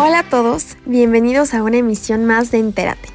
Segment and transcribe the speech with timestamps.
[0.00, 3.08] Hola a todos, bienvenidos a una emisión más de Entérate.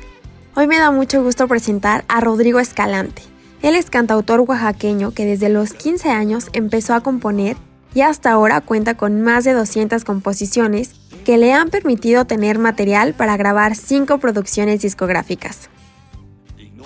[0.53, 3.21] Hoy me da mucho gusto presentar a Rodrigo Escalante.
[3.61, 7.55] Él es cantautor oaxaqueño que desde los 15 años empezó a componer
[7.93, 10.91] y hasta ahora cuenta con más de 200 composiciones
[11.23, 15.69] que le han permitido tener material para grabar 5 producciones discográficas.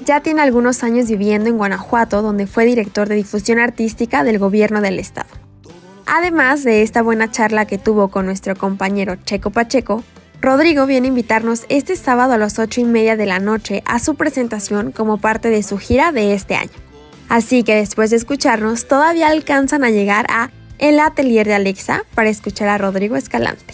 [0.06, 4.80] Ya tiene algunos años viviendo en Guanajuato, donde fue director de difusión artística del gobierno
[4.82, 5.47] del estado.
[6.08, 10.06] Además de esta buena charla que tuvo con nuestro compañero Checo Pacheco,
[10.42, 14.00] Rodrigo viene a invitarnos este sábado a las 8 y media de la noche a
[14.00, 16.72] su presentación como parte de su gira de este año.
[17.28, 22.30] Así que después de escucharnos, todavía alcanzan a llegar a El Atelier de Alexa para
[22.30, 23.74] escuchar a Rodrigo Escalante.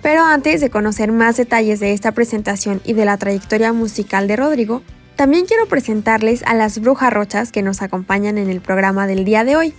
[0.00, 4.36] Pero antes de conocer más detalles de esta presentación y de la trayectoria musical de
[4.36, 4.82] Rodrigo,
[5.16, 9.44] también quiero presentarles a las brujas rochas que nos acompañan en el programa del día
[9.44, 9.74] de hoy.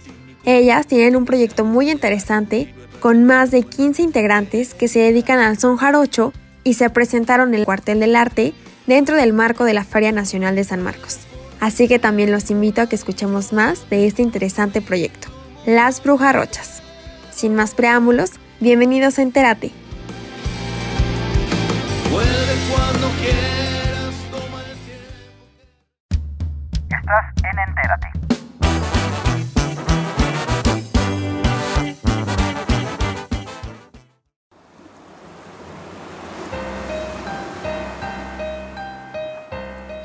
[0.46, 5.58] Ellas tienen un proyecto muy interesante con más de 15 integrantes que se dedican al
[5.58, 8.54] son jarocho y se presentaron en el Cuartel del Arte
[8.88, 11.20] dentro del marco de la Feria Nacional de San Marcos.
[11.60, 15.28] Así que también los invito a que escuchemos más de este interesante proyecto,
[15.66, 16.82] Las Brujas Rochas.
[17.32, 19.72] Sin más preámbulos, bienvenidos a Entérate.
[26.90, 28.19] Estás en Entérate.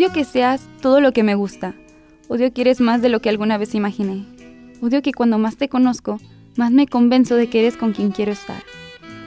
[0.00, 1.74] Odio que seas todo lo que me gusta.
[2.28, 4.24] Odio que eres más de lo que alguna vez imaginé.
[4.80, 6.18] Odio que cuando más te conozco,
[6.56, 8.62] más me convenzo de que eres con quien quiero estar.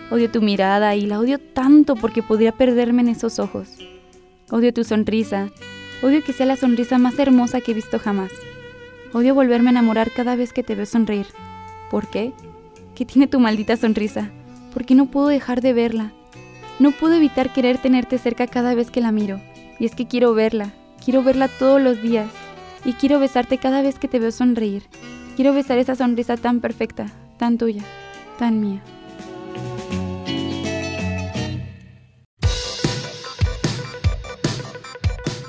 [0.10, 3.70] Odio tu mirada y la odio tanto porque podría perderme en esos ojos.
[4.50, 5.52] Odio tu sonrisa.
[6.02, 8.32] Odio que sea la sonrisa más hermosa que he visto jamás.
[9.14, 11.28] Odio volverme a enamorar cada vez que te veo sonreír.
[11.92, 12.34] ¿Por qué?
[12.96, 14.32] ¿Qué tiene tu maldita sonrisa?
[14.74, 16.14] ¿Por qué no puedo dejar de verla?
[16.80, 19.40] No puedo evitar querer tenerte cerca cada vez que la miro.
[19.84, 20.72] Y es que quiero verla,
[21.04, 22.30] quiero verla todos los días.
[22.86, 24.88] Y quiero besarte cada vez que te veo sonreír.
[25.36, 27.08] Quiero besar esa sonrisa tan perfecta,
[27.38, 27.84] tan tuya,
[28.40, 28.82] tan mía.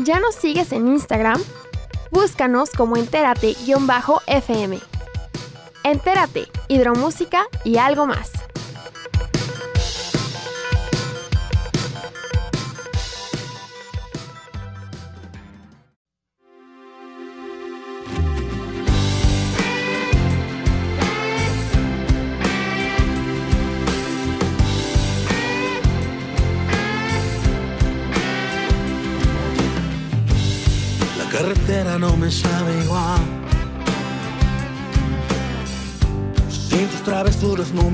[0.00, 1.40] ¿Ya nos sigues en Instagram?
[2.10, 4.80] Búscanos como entérate-fm.
[5.84, 8.32] Entérate, hidromúsica y algo más.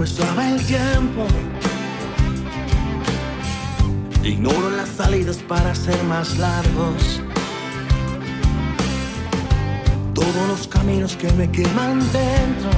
[0.00, 1.26] Me sabe el tiempo.
[4.24, 7.20] Ignoro las salidas para ser más largos.
[10.14, 12.70] Todos los caminos que me queman dentro.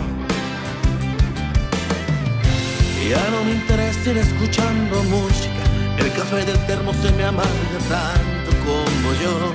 [3.09, 5.63] Ya no me interesa ir escuchando música.
[5.99, 9.55] El café del termo se me amarga tanto como yo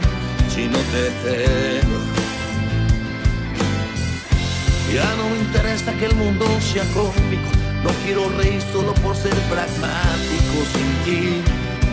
[0.53, 1.99] si no te tengo.
[4.93, 7.56] Ya no me interesa que el mundo sea cómico.
[7.87, 10.55] No quiero reír solo por ser pragmático.
[10.73, 11.41] Sin ti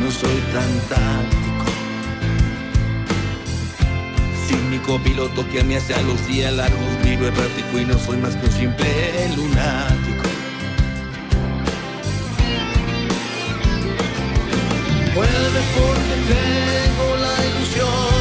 [0.03, 1.67] no soy tan táctico.
[4.49, 8.17] Sin mi copiloto que me hace a los días largos, vivo errático y no soy
[8.17, 10.25] más que un simple lunático.
[15.77, 18.14] porque tengo la ilusión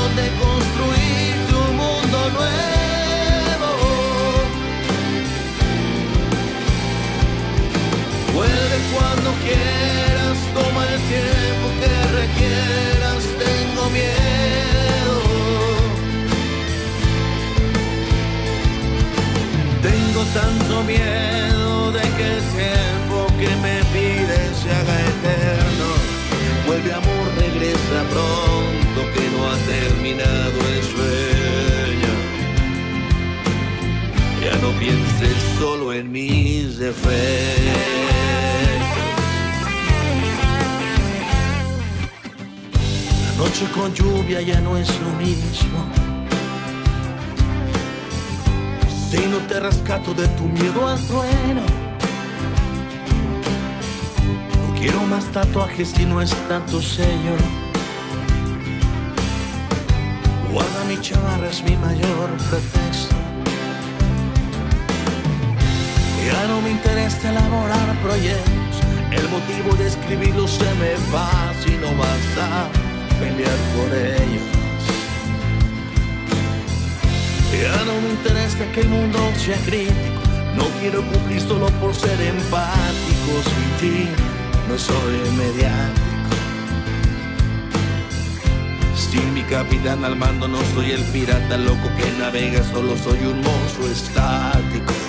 [8.94, 11.92] cuando quieras, toma el tiempo que
[12.22, 15.16] requieras, tengo miedo.
[19.82, 25.88] Tengo tanto miedo de que el tiempo que me pides se haga eterno.
[26.66, 32.14] Vuelve amor, regresa pronto que no ha terminado el sueño.
[34.44, 38.63] Ya no pienses solo en mis defectos.
[43.44, 45.80] Noche con lluvia ya no es lo mismo.
[49.10, 51.62] Si no te rescato de tu miedo al trueno.
[54.60, 57.36] No quiero más tatuajes si no es tanto sello.
[60.52, 63.16] Guarda mi chamarra es mi mayor pretexto.
[66.28, 68.76] Ya no me interesa elaborar proyectos.
[69.12, 71.30] El motivo de escribirlos se me va
[71.62, 72.83] si no vas a
[73.20, 74.44] pelear por ellos.
[77.64, 80.22] Ya no me interesa que el mundo sea crítico.
[80.56, 83.32] No quiero cumplir solo por ser empático.
[83.50, 84.10] Sin ti
[84.68, 86.04] no soy mediático.
[88.96, 92.64] Sin mi capitán al mando no soy el pirata loco que navega.
[92.64, 95.03] Solo soy un monstruo estático.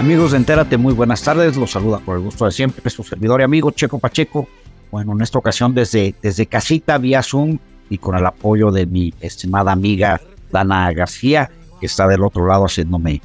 [0.00, 1.58] Amigos Entérate, muy buenas tardes.
[1.58, 4.48] Los saluda por el gusto de siempre su servidor y amigo Checo Pacheco.
[4.90, 7.58] Bueno, en esta ocasión desde, desde casita vía Zoom
[7.90, 10.18] y con el apoyo de mi estimada amiga
[10.50, 13.20] Dana García, que está del otro lado haciéndome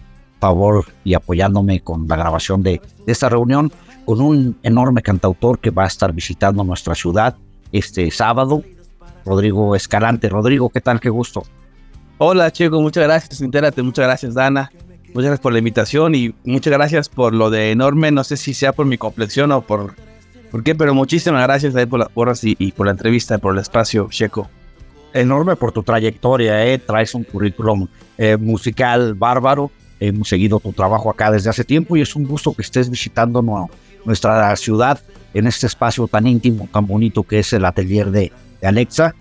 [0.45, 3.71] favor y apoyándome con la grabación de, de esta reunión,
[4.05, 7.35] con un enorme cantautor que va a estar visitando nuestra ciudad
[7.71, 8.63] este sábado,
[9.25, 10.29] Rodrigo Escalante.
[10.29, 10.99] Rodrigo, ¿qué tal?
[10.99, 11.43] Qué gusto.
[12.19, 13.41] Hola, Checo, muchas gracias.
[13.41, 14.71] Entérate, muchas gracias, Dana.
[15.07, 18.11] Muchas gracias por la invitación y muchas gracias por lo de enorme.
[18.11, 19.95] No sé si sea por mi complexión o por,
[20.51, 23.55] por qué, pero muchísimas gracias ahí por las porras y, y por la entrevista, por
[23.55, 24.47] el espacio, Checo.
[25.11, 26.77] Enorme por tu trayectoria, ¿eh?
[26.77, 27.87] traes un currículum
[28.19, 29.71] eh, musical bárbaro.
[29.99, 33.41] Hemos seguido tu trabajo acá desde hace tiempo y es un gusto que estés visitando
[34.03, 34.99] nuestra ciudad
[35.33, 39.15] en este espacio tan íntimo, tan bonito que es el atelier de, de Alexa.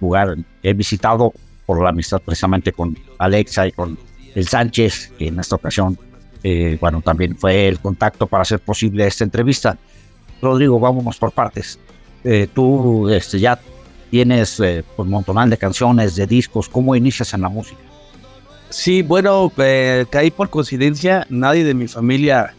[0.00, 1.32] Lugar he visitado
[1.66, 3.98] por la amistad precisamente con Alexa y con
[4.34, 5.98] el Sánchez, que en esta ocasión,
[6.42, 9.76] eh, bueno, también fue el contacto para hacer posible esta entrevista.
[10.40, 11.78] Rodrigo, vámonos por partes.
[12.24, 13.58] Eh, tú este, ya
[14.10, 16.68] tienes eh, un montonal de canciones, de discos.
[16.68, 17.80] ¿Cómo inicias en la música?
[18.70, 21.26] Sí, bueno, eh, caí por coincidencia.
[21.30, 22.54] Nadie de mi familia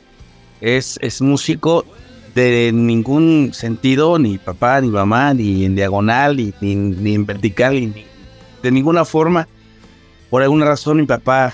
[0.59, 1.85] es, es músico
[2.33, 7.75] de ningún sentido, ni papá, ni mamá, ni en diagonal, ni, ni, ni en vertical,
[7.75, 8.05] ni
[8.63, 9.47] de ninguna forma.
[10.29, 11.53] Por alguna razón, mi papá,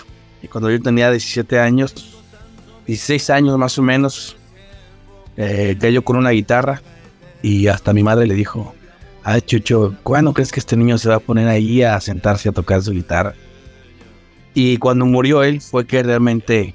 [0.49, 1.93] cuando yo tenía 17 años,
[2.87, 4.37] 16 años más o menos,
[5.37, 6.81] eh, cayó con una guitarra
[7.41, 8.73] y hasta mi madre le dijo,
[9.23, 12.51] ah, Chucho, ¿cuándo crees que este niño se va a poner ahí a sentarse a
[12.51, 13.33] tocar su guitarra?
[14.55, 16.73] Y cuando murió él fue que realmente,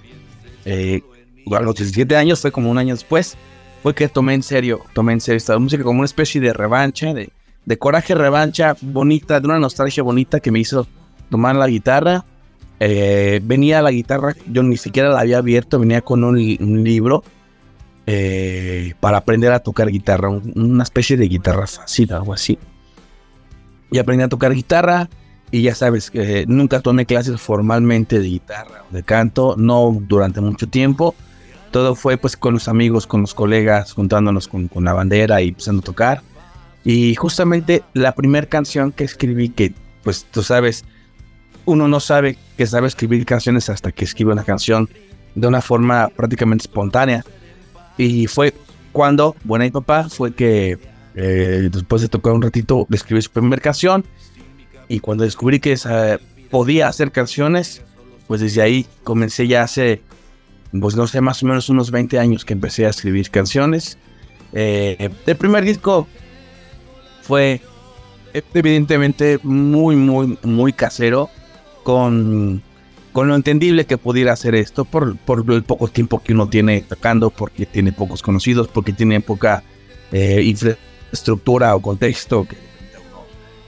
[0.66, 1.02] eh,
[1.50, 3.36] a los 17 años, fue como un año después,
[3.82, 7.14] fue que tomé en serio, tomé en serio esta música como una especie de revancha,
[7.14, 7.30] de,
[7.64, 10.86] de coraje, revancha bonita, de una nostalgia bonita que me hizo
[11.30, 12.26] tomar la guitarra.
[12.80, 16.36] Eh, venía la guitarra, yo ni siquiera la había abierto, venía con un,
[16.84, 17.24] libro
[18.06, 22.58] eh, para aprender a tocar guitarra, una especie de guitarra fácil, algo así.
[23.90, 25.08] Y aprendí a tocar guitarra
[25.50, 30.40] y ya sabes, que nunca tomé clases formalmente de guitarra o de canto, no durante
[30.40, 31.14] mucho tiempo.
[31.70, 35.48] Todo fue pues con los amigos, con los colegas, juntándonos con, con la bandera y
[35.48, 36.22] empezando a tocar.
[36.84, 40.84] Y justamente la primera canción que escribí, que pues tú sabes,
[41.64, 44.88] uno no sabe que sabe escribir canciones hasta que escribe una canción
[45.34, 47.24] de una forma prácticamente espontánea.
[47.96, 48.54] Y fue
[48.92, 50.78] cuando Buena y Papá fue que
[51.14, 54.04] eh, después de tocar un ratito le escribí su primera canción.
[54.90, 55.78] Y cuando descubrí que
[56.50, 57.82] podía hacer canciones,
[58.26, 60.02] pues desde ahí comencé ya hace,
[60.80, 63.98] pues no sé, más o menos unos 20 años que empecé a escribir canciones.
[64.52, 66.08] Eh, el primer disco
[67.22, 67.60] fue
[68.52, 71.30] evidentemente muy, muy, muy casero,
[71.84, 72.60] con,
[73.12, 76.80] con lo entendible que pudiera hacer esto por, por el poco tiempo que uno tiene
[76.80, 79.62] tocando, porque tiene pocos conocidos, porque tiene poca
[80.10, 82.48] eh, infraestructura o contexto.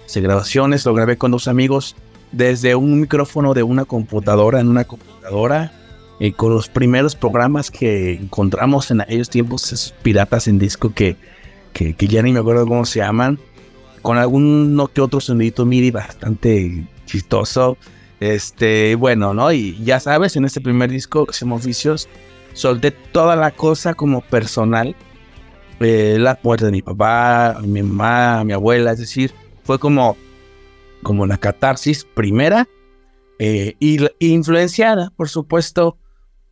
[0.06, 1.96] Hice grabaciones, lo grabé con dos amigos
[2.32, 5.72] desde un micrófono de una computadora en una computadora.
[6.20, 11.16] eh, con los primeros programas que encontramos en aquellos tiempos, esos piratas en disco que,
[11.72, 13.40] que, ya ni me acuerdo cómo se llaman,
[14.02, 17.76] con algún que otro sonidito MIDI bastante chistoso.
[18.20, 19.50] Este, bueno, ¿no?
[19.52, 21.32] Y ya sabes, en este primer disco que
[22.52, 24.94] solté toda la cosa como personal.
[25.80, 29.32] Eh, la muerte de mi papá, mi mamá, mi abuela, es decir,
[29.64, 30.16] fue como,
[31.02, 32.68] como la catarsis primera
[33.38, 35.96] eh, y influenciada, por supuesto,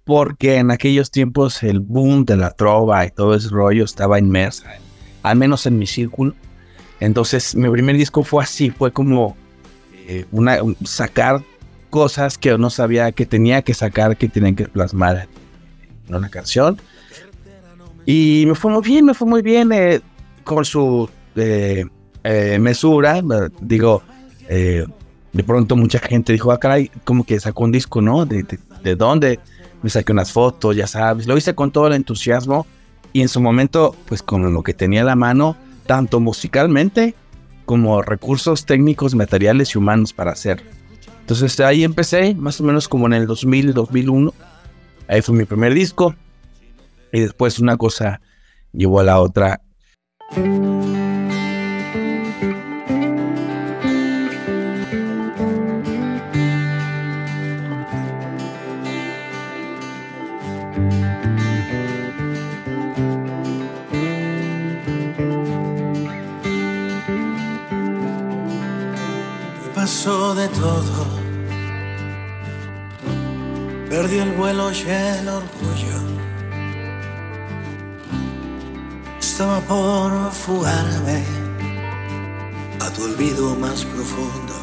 [0.05, 4.73] porque en aquellos tiempos el boom de la trova y todo ese rollo estaba inmersa,
[5.23, 6.35] al menos en mi círculo.
[6.99, 9.37] Entonces, mi primer disco fue así, fue como
[10.07, 11.43] eh, una, sacar
[11.91, 15.29] cosas que no sabía que tenía que sacar, que tenían que plasmar
[16.09, 16.81] en una canción.
[18.07, 20.01] Y me fue muy bien, me fue muy bien eh,
[20.45, 21.85] con su eh,
[22.25, 23.23] mesura.
[23.61, 24.03] Digo,
[24.49, 28.27] de pronto mucha gente dijo, ah, caray, como que sacó un disco, ¿no?
[28.27, 28.45] ¿De,
[28.83, 29.39] de dónde?
[29.83, 31.27] Me saqué unas fotos, ya sabes.
[31.27, 32.67] Lo hice con todo el entusiasmo
[33.13, 37.17] y en su momento, pues con lo que tenía a la mano tanto musicalmente
[37.65, 40.63] como recursos técnicos, materiales y humanos para hacer.
[41.21, 44.35] Entonces ahí empecé, más o menos como en el 2000, 2001.
[45.09, 46.15] Ahí fue mi primer disco.
[47.13, 48.21] Y después una cosa
[48.73, 49.61] llevó a la otra.
[70.01, 71.07] De todo.
[73.91, 75.99] Perdí el vuelo y el orgullo.
[79.21, 81.23] Estaba por fugarme
[82.81, 84.55] a tu olvido más profundo.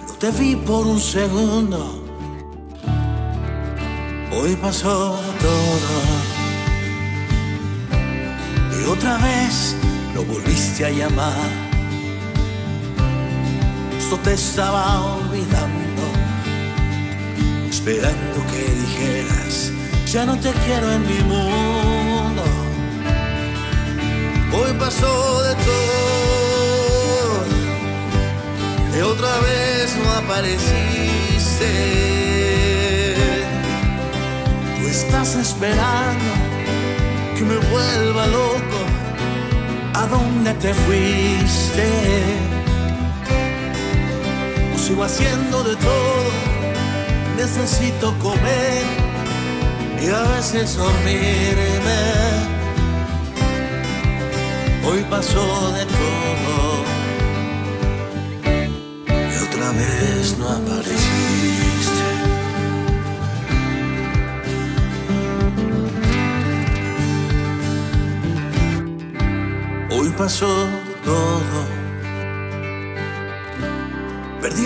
[0.00, 2.02] Pero te vi por un segundo.
[4.32, 5.94] Hoy pasó todo.
[8.80, 9.76] Y otra vez
[10.14, 11.63] lo volviste a llamar
[14.12, 16.02] te estaba olvidando,
[17.68, 19.72] esperando que dijeras,
[20.06, 22.44] ya no te quiero en mi mundo.
[24.52, 25.74] Hoy pasó de todo,
[28.96, 31.72] y otra vez no apareciste.
[34.78, 36.32] Tú estás esperando
[37.36, 38.80] que me vuelva loco.
[39.94, 42.53] ¿A dónde te fuiste?
[44.84, 46.30] Sigo haciendo de todo.
[47.38, 48.84] Necesito comer
[50.02, 52.02] y a veces dormirme.
[54.86, 56.56] Hoy pasó de todo
[59.08, 62.04] y otra vez no apareciste.
[69.90, 70.54] Hoy pasó
[71.04, 71.73] todo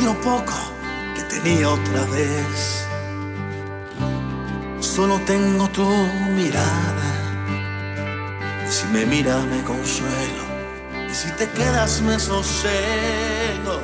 [0.03, 0.55] Lo poco
[1.15, 2.87] que tenía otra vez.
[4.81, 5.87] Solo tengo tu
[6.37, 7.11] mirada.
[8.67, 10.45] Y si me mira me consuelo.
[11.11, 13.81] Y si te quedas me sosego.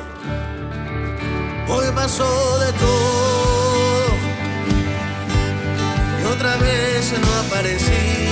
[1.67, 4.05] Hoy pasó de todo.
[6.21, 8.25] Y otra vez no apareciste.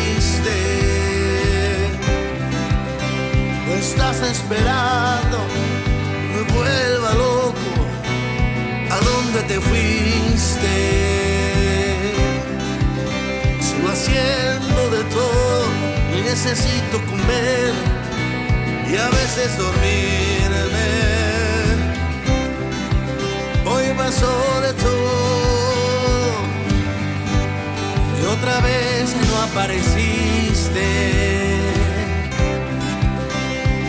[3.77, 5.37] estás en esperando
[6.33, 7.32] me vuelva loco.
[9.33, 10.73] ¿A dónde te fuiste?
[13.61, 15.65] Sigo haciendo de todo
[16.15, 17.73] y necesito comer
[18.91, 20.91] y a veces dormirme.
[23.65, 26.33] Hoy pasó de todo
[28.21, 30.85] y otra vez no apareciste.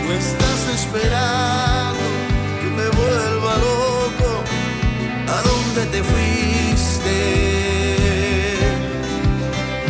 [0.01, 1.84] Tú estás esperando
[5.75, 7.17] dónde te fuiste?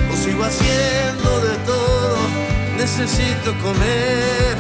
[0.10, 2.18] Lo sigo haciendo de todo.
[2.78, 4.58] Necesito comer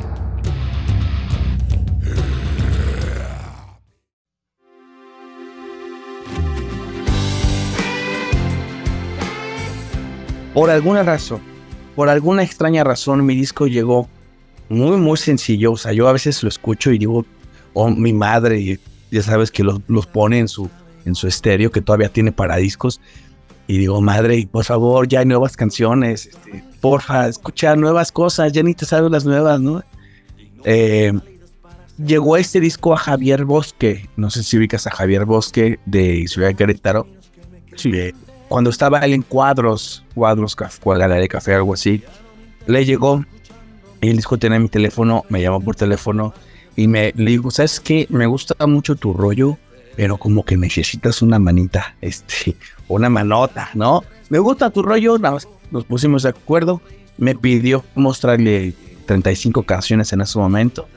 [10.54, 11.42] Por alguna razón,
[11.94, 14.08] por alguna extraña razón, mi disco llegó
[14.70, 15.72] muy, muy sencillo.
[15.72, 17.26] O sea, yo a veces lo escucho y digo,
[17.74, 20.70] oh, mi madre, ya sabes que los, los pone en su,
[21.04, 23.00] en su estéreo, que todavía tiene para discos.
[23.66, 26.26] Y digo, madre, por favor, ya hay nuevas canciones.
[26.26, 29.82] Este, porfa, escucha nuevas cosas, ya ni te sabes las nuevas, ¿no?
[30.64, 31.12] Eh,
[32.04, 34.08] llegó este disco a Javier Bosque.
[34.16, 37.06] No sé si ubicas a Javier Bosque de Ciudad de Querétaro.
[37.76, 37.92] Sí.
[37.94, 38.12] Eh,
[38.48, 42.02] cuando estaba él en cuadros, cuadros, galería de café, algo así,
[42.66, 43.24] le llegó
[44.00, 46.34] y el disco tenía mi teléfono, me llamó por teléfono
[46.74, 48.08] y me le digo, ¿sabes qué?
[48.10, 49.56] Me gusta mucho tu rollo,
[49.96, 52.56] pero como que necesitas una manita, este,
[52.88, 54.02] una manota, ¿no?
[54.28, 56.80] Me gusta tu rollo, más nos pusimos de acuerdo,
[57.18, 58.74] me pidió mostrarle
[59.06, 60.88] 35 canciones en ese momento,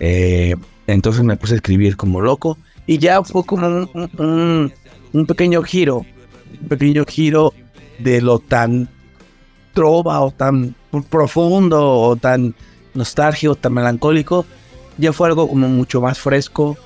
[0.00, 0.56] eh,
[0.86, 4.72] entonces me puse a escribir como loco y ya fue como un, un,
[5.12, 6.04] un pequeño giro,
[6.60, 7.52] un pequeño giro
[7.98, 8.88] de lo tan
[9.72, 10.74] trova o tan
[11.10, 12.54] profundo o tan
[12.94, 14.46] nostálgico, tan melancólico,
[14.98, 16.76] ya fue algo como mucho más fresco,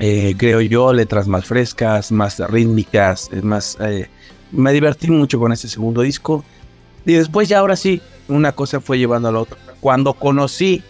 [0.00, 4.08] eh, creo yo, letras más frescas, más rítmicas, más, eh,
[4.50, 6.42] me divertí mucho con ese segundo disco.
[7.04, 9.58] Y después ya ahora sí, una cosa fue llevando a la otra.
[9.80, 10.82] Cuando conocí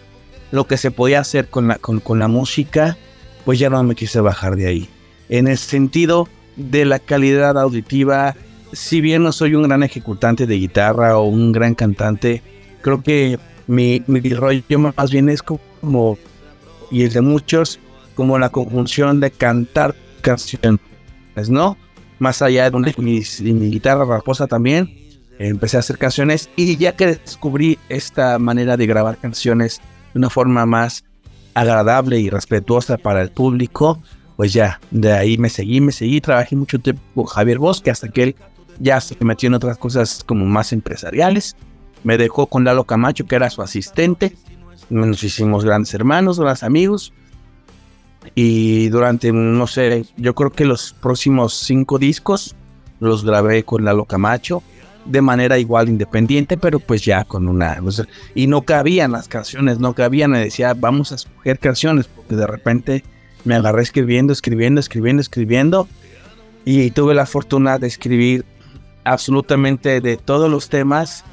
[0.53, 2.97] lo que se podía hacer con la, con, con la música,
[3.45, 4.89] pues ya no me quise bajar de ahí.
[5.29, 8.37] En el sentido de la calidad auditiva,
[8.73, 12.43] si bien no soy un gran ejecutante de guitarra o un gran cantante,
[12.81, 16.17] creo que mi, mi rollo más bien es como,
[16.93, 17.81] y el de muchos,
[18.15, 20.81] como la conjunción de cantar canciones,
[21.49, 21.77] ¿no?
[22.19, 24.95] Más allá de mi, mi guitarra raposa también,
[25.39, 29.81] empecé a hacer canciones y ya que descubrí esta manera de grabar canciones
[30.13, 31.05] de una forma más
[31.55, 34.03] agradable y respetuosa para el público,
[34.37, 38.09] pues ya, de ahí me seguí, me seguí, trabajé mucho tiempo con Javier Bosque hasta
[38.09, 38.37] que él
[38.79, 41.57] ya se metió en otras cosas como más empresariales.
[42.05, 44.35] Me dejó con Lalo Camacho, que era su asistente.
[44.89, 47.13] Nos hicimos grandes hermanos, grandes amigos.
[48.35, 52.55] Y durante, no sé, yo creo que los próximos cinco discos
[53.01, 54.63] los grabé con Lalo Camacho
[55.05, 57.79] de manera igual independiente, pero pues ya con una...
[58.35, 60.33] Y no cabían las canciones, no cabían.
[60.33, 63.05] Me decía, vamos a escoger canciones, porque de repente
[63.45, 65.89] me agarré escribiendo, escribiendo, escribiendo, escribiendo.
[66.65, 68.45] Y tuve la fortuna de escribir
[69.05, 71.25] absolutamente de todos los temas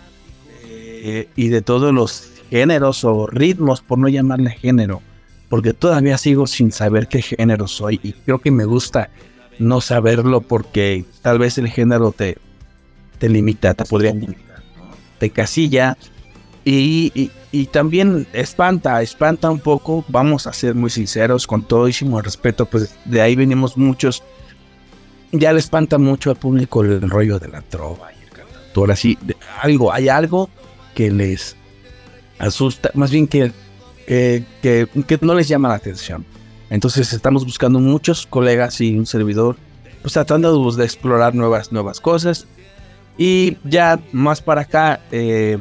[0.66, 5.02] eh, y de todos los géneros o ritmos, por no llamarle género,
[5.50, 9.10] porque todavía sigo sin saber qué género soy y creo que me gusta
[9.60, 12.38] no saberlo porque tal vez el género te,
[13.18, 14.62] te limita, te podría limitar,
[15.20, 15.98] te casilla
[16.64, 22.22] y, y, y, también espanta, espanta un poco, vamos a ser muy sinceros, con todísimo
[22.22, 24.22] respeto, pues de ahí venimos muchos
[25.32, 29.18] ya le espanta mucho al público el rollo de la trova y el cantautor, así,
[29.62, 30.50] algo, hay algo
[30.96, 31.56] que les
[32.40, 33.52] asusta, más bien que,
[34.08, 36.26] que, que, no les llama la atención.
[36.70, 39.58] Entonces estamos buscando muchos colegas y un servidor,
[40.02, 42.48] pues tratando de, explorar nuevas, nuevas cosas.
[43.18, 45.58] Y ya más para acá, eh,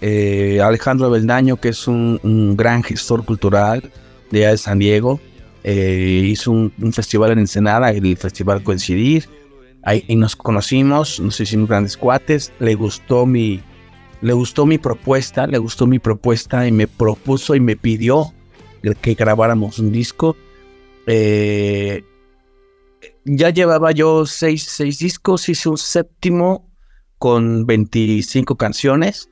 [0.00, 3.90] eh, Alejandro Beldaño, que es un, un, gran gestor cultural,
[4.30, 5.20] de de San Diego.
[5.62, 9.28] Eh, hizo un, festival en Ensenada, el festival Coincidir.
[9.82, 12.52] Ahí nos conocimos, nos hicimos grandes cuates.
[12.58, 13.62] Le gustó mi,
[14.24, 18.32] le gustó mi propuesta, le gustó mi propuesta y me propuso y me pidió
[19.02, 20.34] que grabáramos un disco.
[21.06, 22.02] Eh,
[23.26, 26.66] ya llevaba yo seis, seis, discos, hice un séptimo
[27.18, 29.28] con 25 canciones,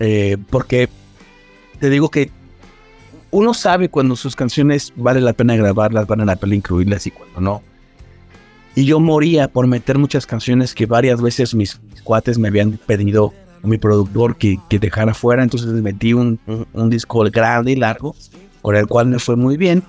[0.00, 0.88] eh, porque
[1.78, 2.32] te digo que
[3.30, 7.40] uno sabe cuando sus canciones vale la pena grabarlas, vale la pena incluirlas y cuando
[7.40, 7.62] no.
[8.74, 13.32] Y yo moría por meter muchas canciones que varias veces mis, cuates me habían pedido,
[13.62, 15.42] a mi productor, que, que dejara fuera.
[15.42, 16.38] Entonces metí un,
[16.72, 18.14] un, disco grande y largo,
[18.62, 19.82] con el cual me fue muy bien.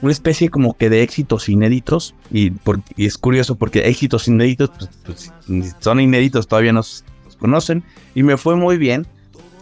[0.00, 2.14] Una especie como que de éxitos inéditos.
[2.30, 2.52] Y,
[2.96, 4.70] es curioso porque éxitos inéditos,
[5.04, 7.04] pues, pues, son inéditos, todavía no nos
[7.38, 7.82] conocen.
[8.14, 9.06] Y me fue muy bien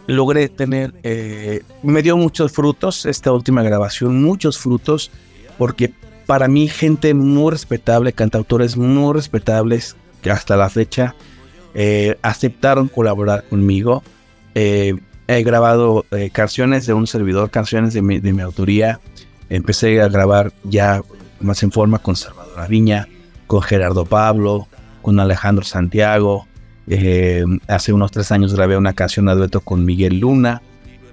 [0.06, 5.10] logré tener, eh, me dio muchos frutos esta última grabación, muchos frutos,
[5.58, 5.92] porque
[6.26, 11.14] para mí gente muy respetable, cantautores muy respetables, que hasta la fecha
[11.76, 14.02] eh, aceptaron colaborar conmigo.
[14.56, 14.96] Eh,
[15.28, 18.98] he grabado canciones de un servidor, canciones de mi, de mi, autoría.
[19.48, 21.02] Empecé a grabar ya
[21.40, 23.06] más en forma con Salvador Viña,
[23.46, 24.66] con Gerardo Pablo,
[25.02, 26.46] con Alejandro Santiago,
[26.88, 30.62] eh, hace unos tres años grabé una canción a dueto con Miguel Luna.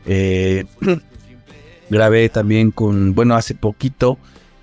[0.05, 0.65] Eh,
[1.89, 4.17] grabé también con, bueno, hace poquito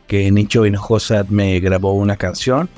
[0.06, 2.68] que Nicho Hinojosa me grabó una canción.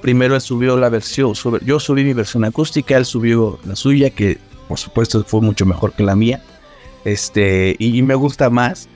[0.00, 1.32] Primero él subió la versión,
[1.64, 5.92] yo subí mi versión acústica, él subió la suya, que por supuesto fue mucho mejor
[5.92, 6.42] que la mía.
[7.04, 8.88] Este, y, me gusta más.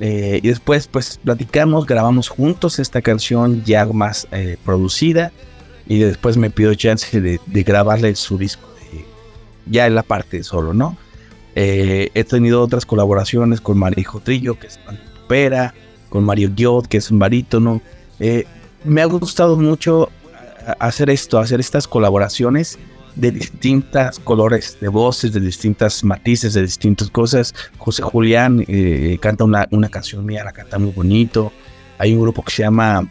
[0.00, 4.26] Eh, y después, pues platicamos, grabamos juntos esta canción ya más
[4.64, 5.30] producida
[5.86, 8.70] y después me pidió chance de, grabarle su disco
[9.70, 10.96] ya en la parte solo, ¿no?
[11.54, 14.78] Eh, he tenido otras colaboraciones con Marijo Trillo, que es
[15.28, 15.74] pera,
[16.08, 17.80] con Mario Giot, que es un barítono.
[18.18, 18.46] Eh,
[18.84, 20.10] me ha gustado mucho
[20.78, 22.78] hacer esto, hacer estas colaboraciones
[23.16, 27.54] de distintas colores de voces, de distintas matices, de distintas cosas.
[27.78, 31.52] José Julián eh, canta una, una, canción mía, la canta muy bonito.
[31.98, 33.06] Hay un grupo que se llama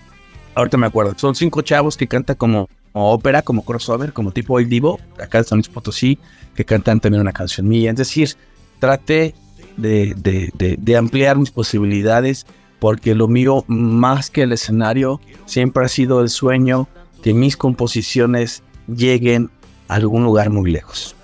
[0.60, 4.70] ahorita me acuerdo, son cinco chavos que cantan como, ópera, como crossover, como tipo El
[4.70, 6.20] Divo, acá de San Potosí,
[6.56, 7.92] que cantan también una canción mía.
[7.92, 8.36] Es decir,
[8.80, 9.34] traté
[9.78, 12.46] de, ampliar mis posibilidades
[12.80, 16.88] porque lo mío, más que el escenario, siempre ha sido el sueño
[17.22, 19.50] que mis composiciones lleguen
[19.88, 21.16] a algún lugar muy lejos.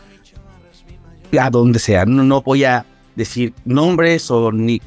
[1.39, 2.05] A donde sea.
[2.05, 4.81] No, voy a decir nombres o ni,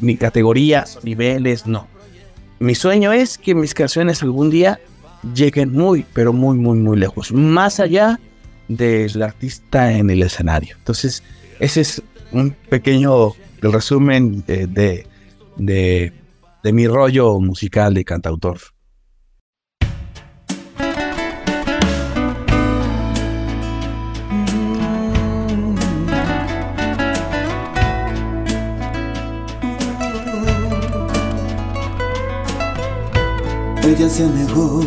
[0.00, 1.86] ni categorías o niveles, no
[2.64, 4.80] mi sueño es que mis canciones algún día
[5.34, 8.18] lleguen muy, pero muy, muy, muy lejos, más allá
[8.68, 10.74] del artista en el escenario.
[10.78, 11.22] Entonces,
[11.60, 15.06] ese es un pequeño resumen de,
[15.56, 18.58] de mi rollo musical de cantautor.
[33.86, 34.80] Ella se negó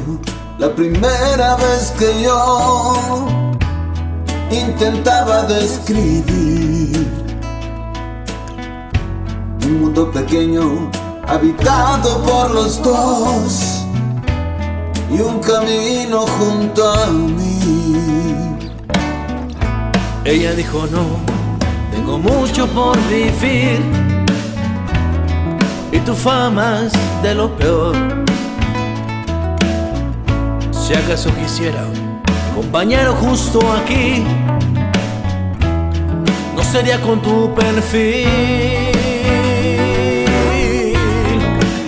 [0.58, 3.28] la primera vez que yo
[4.50, 7.08] intentaba describir
[9.66, 10.90] un mundo pequeño
[11.28, 13.84] habitado por los dos
[15.12, 17.96] y un camino junto a mí.
[20.26, 21.06] Ella dijo no,
[21.92, 23.80] tengo mucho por vivir
[25.92, 28.27] y tu fama es de lo peor
[30.88, 31.84] si acaso quisiera
[32.56, 34.24] compañero justo aquí,
[36.56, 38.26] no sería con tu perfil.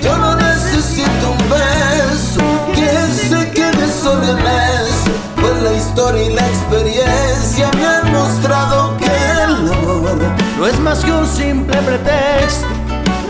[0.04, 2.42] Yo no necesito un beso.
[2.76, 8.98] Que se quede solo en eso, pues la historia y la experiencia me han mostrado
[8.98, 10.18] que el amor
[10.58, 12.68] no es más que un simple pretexto,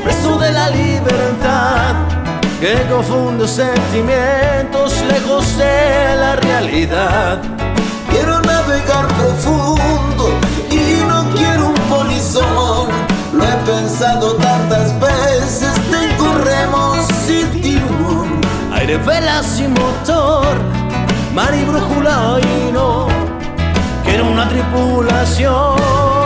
[0.04, 2.19] preso de la libertad
[2.60, 7.42] que confunde sentimientos lejos de la realidad.
[8.10, 10.30] Quiero navegar profundo
[10.70, 12.90] y no quiero un polizón.
[13.32, 18.42] Lo he pensado tantas veces, tengo remos sin timón.
[18.74, 20.58] Aire, velas y motor,
[21.34, 23.08] mar y brújula y no.
[24.04, 26.19] Quiero una tripulación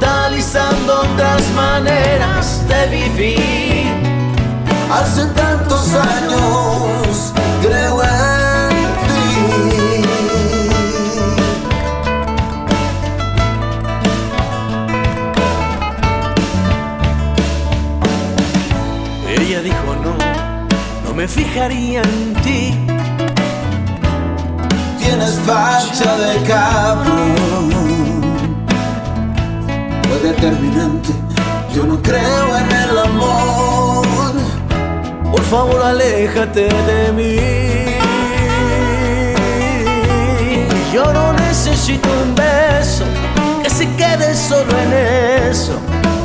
[0.00, 3.86] inmortalizando otras maneras de vivir.
[4.90, 7.32] Hace tantos años
[7.62, 10.02] creo en ti.
[19.28, 20.16] Ella dijo no,
[21.06, 22.74] no me fijaría en ti.
[24.98, 27.69] Tienes facha de cabrón
[30.40, 31.10] determinante.
[31.74, 34.06] Yo no creo en el amor.
[35.30, 37.36] Por favor, aléjate de mí.
[40.92, 43.04] Yo no necesito un beso
[43.62, 45.72] que se quede solo en eso.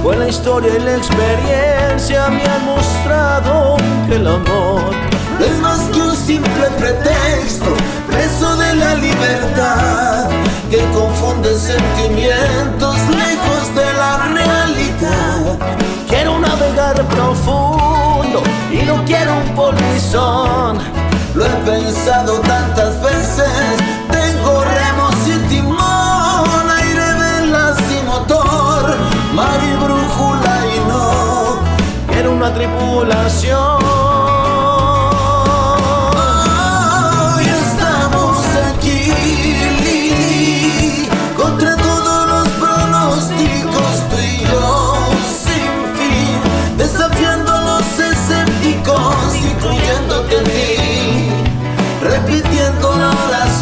[0.01, 4.91] Pues la historia y la experiencia me han mostrado que el amor
[5.39, 7.73] es más que un simple pretexto,
[8.07, 10.29] preso de la libertad
[10.75, 15.57] que confunde sentimientos lejos de la realidad.
[16.09, 20.79] Quiero navegar profundo y no quiero un polizón.
[21.33, 23.49] Lo he pensado tantas veces,
[24.11, 28.95] tengo remos y timón, aire velas y motor,
[29.33, 31.59] mar y brújula y no
[32.11, 33.94] quiero una tripulación.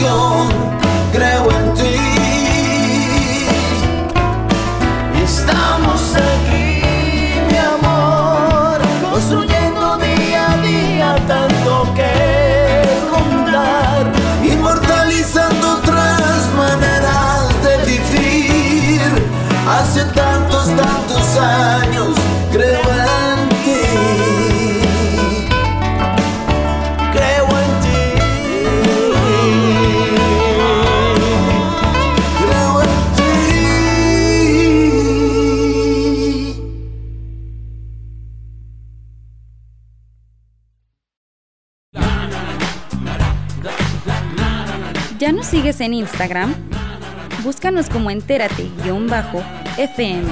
[0.03, 0.32] La
[45.83, 46.55] en Instagram?
[47.43, 50.23] Búscanos como entérate-fm.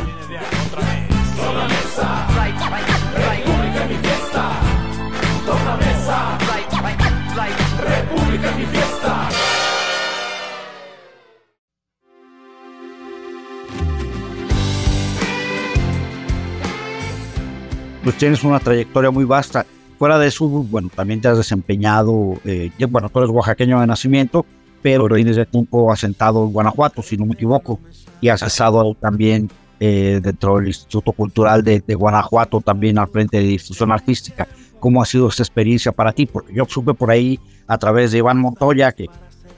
[18.03, 19.65] pues tienes una trayectoria muy vasta.
[19.97, 24.45] Fuera de eso, bueno, también te has desempeñado, eh, bueno, tú eres oaxaqueño de nacimiento,
[24.81, 27.79] pero tienes de tiempo asentado en Guanajuato, si no me equivoco,
[28.19, 33.37] y has estado también eh, dentro del Instituto Cultural de, de Guanajuato, también al frente
[33.37, 34.47] de difusión artística.
[34.79, 36.25] ¿Cómo ha sido esta experiencia para ti?
[36.25, 39.07] Porque yo supe por ahí a través de Iván Montoya, que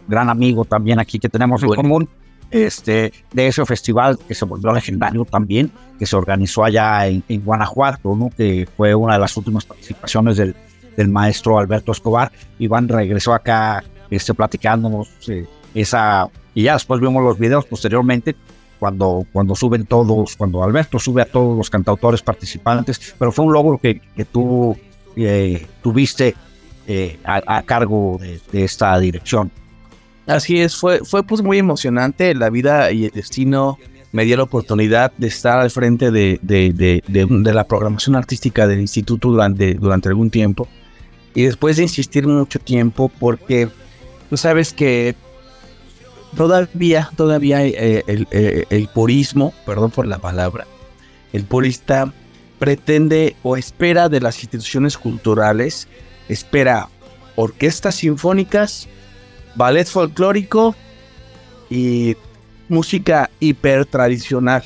[0.08, 1.82] gran amigo también aquí que tenemos en Bueno.
[1.82, 2.10] común,
[2.52, 7.44] este, de ese festival que se volvió legendario también, que se organizó allá en, en
[7.44, 8.30] Guanajuato, ¿no?
[8.30, 10.56] que fue una de las últimas participaciones del,
[10.96, 12.32] del maestro Alberto Escobar.
[12.60, 13.84] Iván regresó acá
[14.16, 18.36] este, platicándonos eh, esa, y ya después vimos los videos posteriormente,
[18.80, 23.54] cuando, cuando suben todos, cuando Alberto sube a todos los cantautores participantes, pero fue un
[23.54, 24.76] logro que, que tú
[25.16, 26.36] eh, tuviste
[26.88, 29.50] eh, a, a cargo de, de esta dirección.
[30.28, 32.34] Así es, fue, fue pues muy emocionante.
[32.36, 33.78] La vida y el destino
[34.12, 38.80] me dio la oportunidad de estar al frente de, de- de- la programación artística del
[38.82, 40.68] instituto durante, durante algún tiempo.
[41.34, 43.70] Y después de insistir mucho tiempo, porque
[44.38, 45.16] sabes que
[46.36, 50.66] todavía, todavía eh, el, eh, purismo, perdón por la palabra,
[51.32, 52.12] el purista
[52.60, 55.88] pretende o espera de las instituciones culturales,
[56.30, 56.90] espera
[57.36, 58.88] orquestas sinfónicas,
[59.56, 60.76] ballet folclórico
[61.70, 62.16] y
[62.70, 64.64] música hiper tradicional,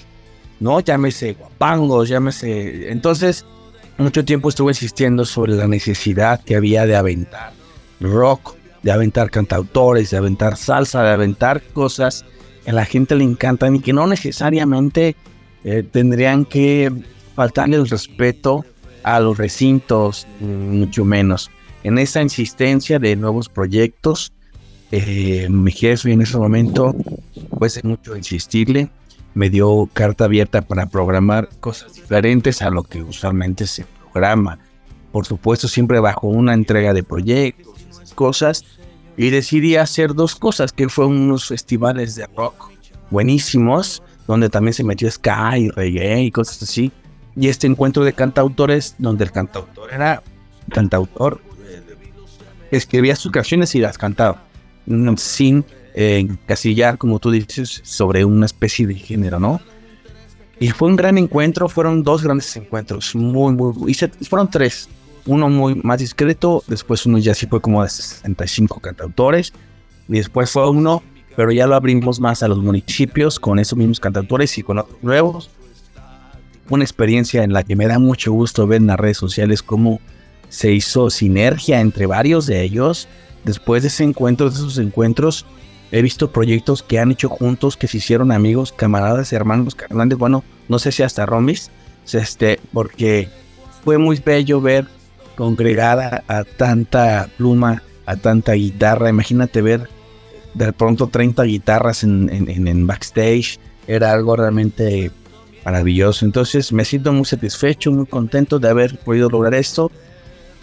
[0.60, 0.80] ¿no?
[0.80, 2.92] Llámese guapangos, llámese.
[2.92, 3.46] Entonces,
[3.98, 7.58] mucho tiempo estuve insistiendo sobre la necesidad que había de aventar
[8.00, 8.56] rock,
[8.88, 12.24] de aventar cantautores, de aventar salsa, de aventar cosas
[12.64, 15.18] que a la gente le encantan y que no necesariamente
[15.66, 16.90] eh, tendrían que
[17.36, 18.64] faltarle el respeto
[19.04, 21.52] a los recintos, mm, mucho menos.
[21.84, 24.32] En esa insistencia de nuevos proyectos,
[24.94, 26.96] eh, mi jefe en ese momento,
[27.60, 28.90] pues mucho insistirle,
[29.34, 34.60] me dio carta abierta para programar cosas diferentes a lo que usualmente se programa.
[35.12, 37.67] Por supuesto, siempre bajo una entrega de proyectos,
[38.14, 38.66] cosas.
[39.16, 42.72] Y decidí hacer dos cosas, que fueron unos festivales de rock
[43.10, 46.92] buenísimos, donde también se metió ska y reggae y cosas así.
[47.36, 50.22] Y este encuentro de cantautores, donde el cantautor era
[50.72, 51.42] cantautor,
[52.72, 54.44] escribía sus canciones y las cantaba,
[54.86, 59.60] mm, sin eh, encasillar, como tú dices, sobre una especie de género, ¿no?
[60.60, 64.90] Y fue un gran encuentro, fueron dos grandes encuentros, muy, muy, y fueron tres,
[65.28, 69.54] uno muy más discreto, después uno ya sí fue como de 65 cantautores,
[70.08, 71.04] y después fue uno,
[71.36, 74.98] pero ya lo abrimos más a los municipios con esos mismos cantautores y con otros
[75.04, 75.50] nuevos.
[76.70, 80.00] Una experiencia en la que me da mucho gusto ver en las redes sociales cómo
[80.50, 83.08] se hizo sinergia entre varios de ellos.
[83.44, 85.46] Después de ese encuentro, de esos encuentros,
[85.92, 90.44] He visto proyectos que han hecho juntos, que se hicieron amigos, camaradas, hermanos, carnales, bueno,
[90.68, 91.72] no sé si hasta romis,
[92.12, 93.30] este, porque
[93.86, 94.88] fue muy bello ver
[95.38, 99.10] congregada a tanta pluma, a tanta guitarra.
[99.10, 99.88] Imagínate ver
[100.56, 103.60] de pronto 30 guitarras en, backstage.
[103.88, 105.12] Era algo realmente
[105.64, 106.26] maravilloso.
[106.26, 109.92] Entonces me siento muy satisfecho, muy contento de haber podido lograr esto.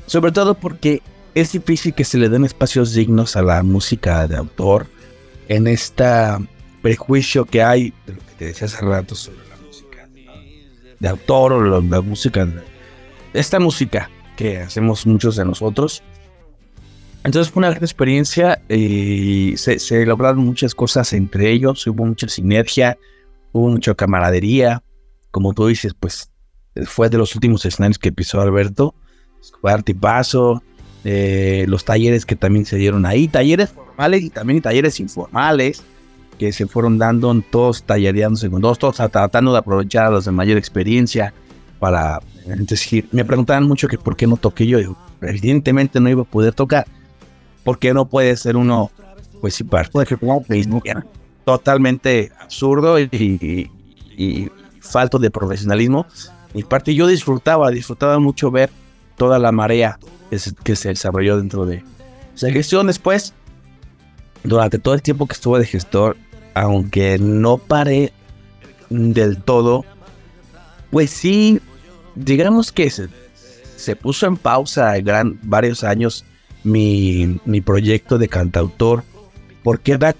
[0.06, 1.00] Sobre todo porque
[1.34, 4.86] es difícil que se le den espacios dignos a la música de autor
[5.48, 6.04] en este
[6.82, 10.08] prejuicio que hay de lo que te decía hace rato sobre la música
[11.00, 12.46] de autor o la, música,
[13.32, 16.02] esta música que hacemos muchos de nosotros.
[17.24, 22.98] Entonces fue una gran experiencia y se, lograron muchas cosas entre ellos, hubo mucha sinergia,
[23.52, 24.82] hubo mucha camaradería.
[25.30, 26.30] Como tú dices, pues
[26.84, 28.94] fue de los últimos escenarios que pisó Alberto,
[29.60, 30.62] fue Tipazo,
[31.04, 35.82] eh, los talleres que también se dieron ahí, talleres formales y también talleres informales
[36.38, 40.32] que se fueron dando, todos tallereándose con todos, todos tratando de aprovechar a los de
[40.32, 41.32] mayor experiencia
[41.78, 44.78] para, decir, me preguntaban mucho que por qué no toqué yo,
[45.22, 46.86] evidentemente no iba a poder tocar,
[47.64, 48.90] porque no puede ser uno,
[49.40, 49.92] pues sí, parte
[51.44, 53.70] totalmente absurdo y,
[54.16, 56.06] y, falto de profesionalismo.
[56.54, 58.70] Y parte yo disfrutaba, disfrutaba mucho ver
[59.16, 59.98] toda la marea
[60.62, 61.82] que se, desarrolló dentro de
[62.34, 62.86] esa gestión.
[62.86, 63.34] Después,
[64.42, 66.16] durante todo el tiempo que estuve de gestor,
[66.54, 68.12] aunque no paré
[68.90, 69.84] del todo,
[70.90, 71.60] pues sí,
[72.14, 73.08] digamos que se,
[73.76, 76.24] se puso en pausa gran, varios años
[76.62, 79.04] mi, mi proyecto de cantautor,
[79.62, 80.14] porque era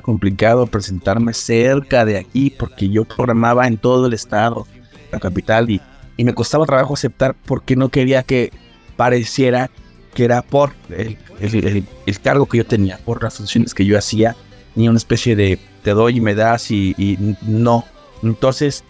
[0.00, 4.66] complicado presentarme cerca de aquí porque yo programaba en todo el estado,
[5.12, 5.80] la capital, y,
[6.16, 8.50] y me costaba trabajo aceptar porque no quería que
[8.96, 9.70] pareciera
[10.12, 14.36] que era por el, el, cargo que yo tenía, por las funciones que yo hacía,
[14.74, 17.84] ni una especie de te doy y me das y, no.
[18.22, 18.84] Entonces,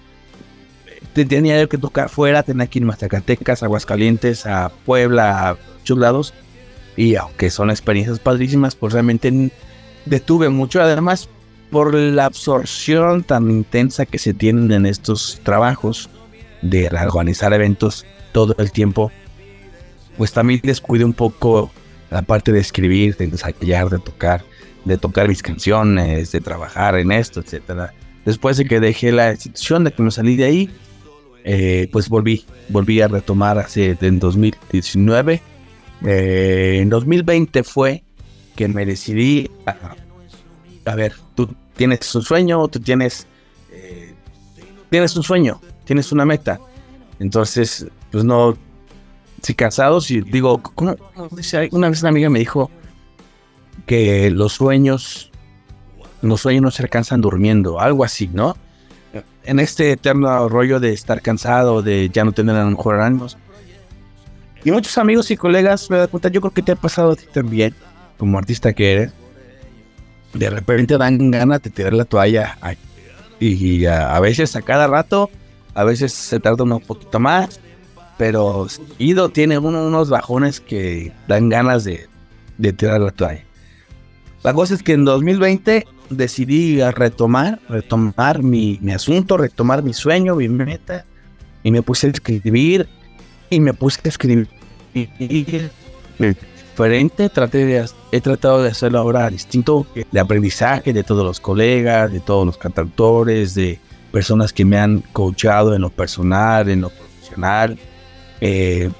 [1.12, 6.35] tenía que tocar fuera, tenía que irme a Zacatecas, Aguascalientes, a Puebla, a muchos
[6.96, 9.50] Y aunque son experiencias padrísimas, pues realmente
[10.04, 11.28] detuve mucho, además
[11.70, 16.09] por la absorción tan intensa que se tienen en estos trabajos
[16.62, 19.11] de organizar eventos todo el tiempo,
[20.16, 21.70] pues también descuide un poco
[22.11, 24.45] la parte de escribir, de ensayar, de tocar,
[24.85, 27.92] de tocar mis canciones, de trabajar en esto, etcétera.
[28.25, 30.71] Después de que dejé la institución, de que me salí de ahí,
[31.45, 35.40] eh, pues volví, volví a retomar hace en 2019.
[36.05, 38.03] Eh, en 2020 fue
[38.57, 39.49] que me decidí
[40.85, 43.27] a, ver, tú tienes un sueño, tú tienes,
[43.71, 44.14] eh,
[44.90, 46.59] tienes un sueño, tienes una meta.
[47.21, 48.57] Entonces, pues no,
[49.42, 50.96] si cansados y digo, ¿cómo?
[51.70, 52.70] Una vez una amiga me dijo
[53.87, 55.31] que los sueños,
[56.22, 58.57] los sueños no se alcanzan durmiendo, algo así, ¿no?
[59.44, 63.39] En este eterno rollo de estar cansado, de ya no tener a lo mejor ánimos.
[64.64, 67.16] Y muchos amigos y colegas me dan cuenta, yo creo que te ha pasado a
[67.16, 67.74] ti también,
[68.18, 69.12] como artista que eres,
[70.34, 72.59] de repente dan ganas de tirar la toalla
[73.39, 75.30] y, a, veces a cada rato,
[75.74, 77.61] a veces se tarda un poquito más,
[78.19, 78.67] pero
[78.99, 82.09] Ido tiene unos bajones que dan ganas de,
[82.73, 83.45] tirar la toalla.
[84.43, 90.37] La cosa es que en 2020 decidí retomar, retomar mi, mi asunto, retomar mi sueño,
[90.37, 91.05] mi meta,
[91.62, 92.89] y me puse a escribir,
[93.51, 94.49] y me puse a escribir
[96.77, 102.12] diferente, traté de, he tratado de hacerlo ahora distinto, de aprendizaje de todos los colegas,
[102.12, 103.79] de todos los cantautores, de
[104.12, 107.79] personas que me han coachado en lo personal, en lo profesional.
[108.41, 108.91] Eh,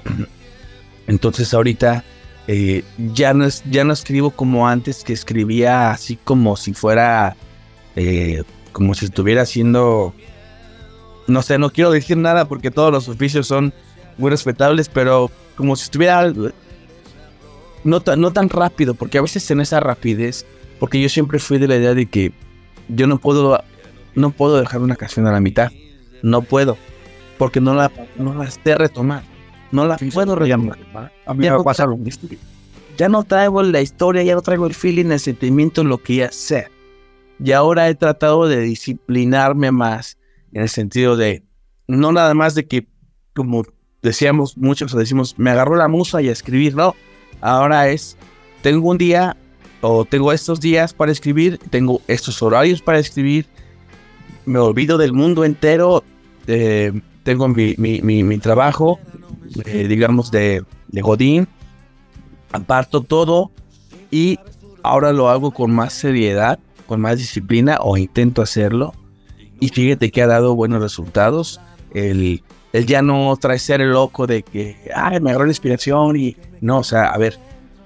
[1.07, 2.03] entonces ahorita
[2.47, 7.35] eh, ya, no ya no escribo como antes, que escribía así como si fuera,
[7.95, 10.13] eh, como si estuviera haciendo,
[11.27, 13.73] no sé, no quiero decir nada porque todos los oficios son
[14.17, 16.31] muy respetables, pero como si estuviera
[17.83, 20.45] no, no tan rápido, porque a veces en esa rapidez,
[20.79, 22.31] porque yo siempre fui de la idea de que
[22.87, 23.61] yo no puedo,
[24.15, 25.71] no puedo dejar una canción a la mitad,
[26.21, 26.77] no puedo,
[27.37, 29.23] porque no la, no la sé retomar,
[29.71, 30.77] no la puedo retomar.
[31.25, 32.29] A mí me pasa lo mismo.
[32.97, 36.31] Ya no traigo la historia, ya no traigo el feeling, el sentimiento, lo que ya
[36.31, 36.67] sé.
[37.43, 40.17] Y ahora he tratado de disciplinarme más
[40.51, 41.43] en el sentido de,
[41.87, 42.87] no nada más de que,
[43.35, 43.63] como
[44.01, 46.95] decíamos muchos, decimos, me agarró la musa y a escribir, no.
[47.41, 48.17] Ahora es,
[48.63, 49.37] tengo un día
[49.81, 53.45] o tengo estos días para escribir, tengo estos horarios para escribir,
[54.45, 56.03] me olvido del mundo entero,
[56.47, 58.99] eh, tengo mi, mi, mi, trabajo,
[59.65, 61.45] eh, digamos, de, de Godín,
[62.53, 63.51] aparto todo
[64.09, 64.39] y
[64.81, 68.93] ahora lo hago con más seriedad, con más disciplina o intento hacerlo.
[69.59, 71.59] Y fíjate que ha dado buenos resultados.
[71.93, 76.37] El, el ya no trae ser loco de que, ay, me agarró la inspiración y
[76.61, 77.37] no, o sea, a ver,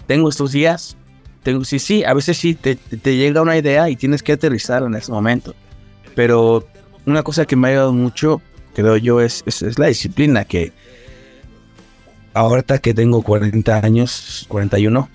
[0.05, 0.97] tengo estos días,
[1.41, 4.83] tengo, sí, sí, a veces sí te, te, llega una idea y tienes que aterrizar
[4.83, 5.55] en ese momento.
[6.13, 6.63] Pero
[7.07, 8.39] una cosa que me ha ayudado mucho,
[8.73, 10.71] creo yo, es, es, la disciplina que
[12.33, 15.09] ahorita que tengo 40 años, 41,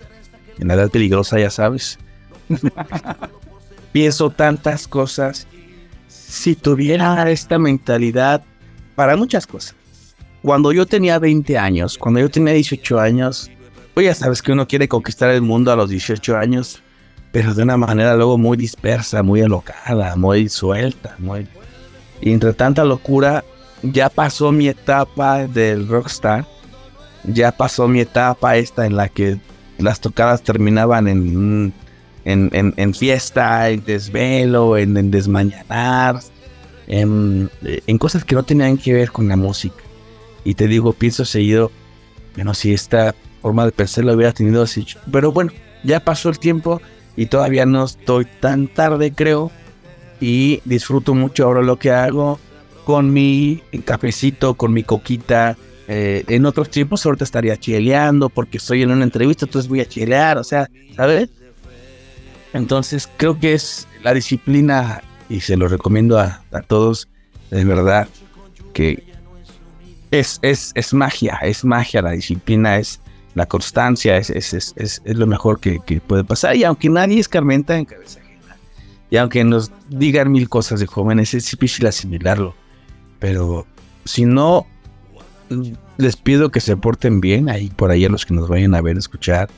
[0.59, 1.98] en la edad peligrosa, ya sabes,
[3.92, 5.46] pienso tantas cosas.
[6.09, 8.42] Si tuviera esta mentalidad
[8.94, 9.74] para muchas cosas.
[10.42, 13.50] Cuando yo tenía 20 años, cuando yo tenía 18 años,
[13.94, 16.82] pues ya sabes que uno quiere conquistar el mundo a los 18 años,
[17.32, 21.46] pero de una manera luego muy dispersa, muy alocada, muy suelta, muy...
[22.21, 23.45] Y entre tanta locura,
[23.83, 26.47] ya pasó mi etapa del rockstar,
[27.25, 29.39] ya pasó mi etapa esta en la que
[29.79, 31.73] las tocadas terminaban en,
[32.25, 36.21] en, en, fiesta, en desvelo, en, en desmañanar,
[36.87, 39.77] en, en, cosas que no tenían que ver con la música.
[40.45, 41.71] Y te digo, pienso seguido,
[42.35, 44.87] bueno, si esta forma de pensar lo hubiera tenido así.
[45.11, 45.53] Pero bueno,
[45.85, 46.81] ya pasó el tiempo
[47.17, 49.51] y todavía no estoy tan tarde, creo.
[50.21, 52.39] Y disfruto mucho ahora lo que hago
[52.85, 55.57] con mi cafecito, con mi coquita.
[55.89, 59.89] Eh, en otros tiempos ahorita estaría chileando porque estoy en una entrevista, entonces voy a
[59.89, 61.29] chilear, o sea, ¿sabes?
[62.53, 67.09] Entonces creo que es la disciplina y se lo recomiendo a, a todos,
[67.51, 68.09] de verdad,
[68.73, 69.05] que
[70.11, 73.01] es, es, es magia, es magia, la disciplina es
[73.37, 74.73] la constancia es, es, es,
[75.05, 76.57] es lo mejor que, que, puede pasar.
[76.57, 78.19] Y aunque nadie escarmenta en cabeza
[79.11, 82.54] y aunque nos digan mil cosas de jóvenes, es difícil asimilarlo.
[83.18, 83.66] Pero
[84.04, 84.66] si no,
[85.96, 88.80] les pido que se porten bien, ahí por ahí a los que nos vayan a
[88.80, 89.48] ver, escuchar.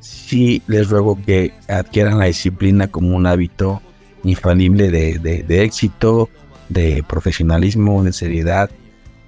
[0.00, 3.82] Sí, les ruego que adquieran la disciplina como un hábito
[4.24, 6.28] infalible de, de, éxito,
[6.68, 8.70] de profesionalismo, de seriedad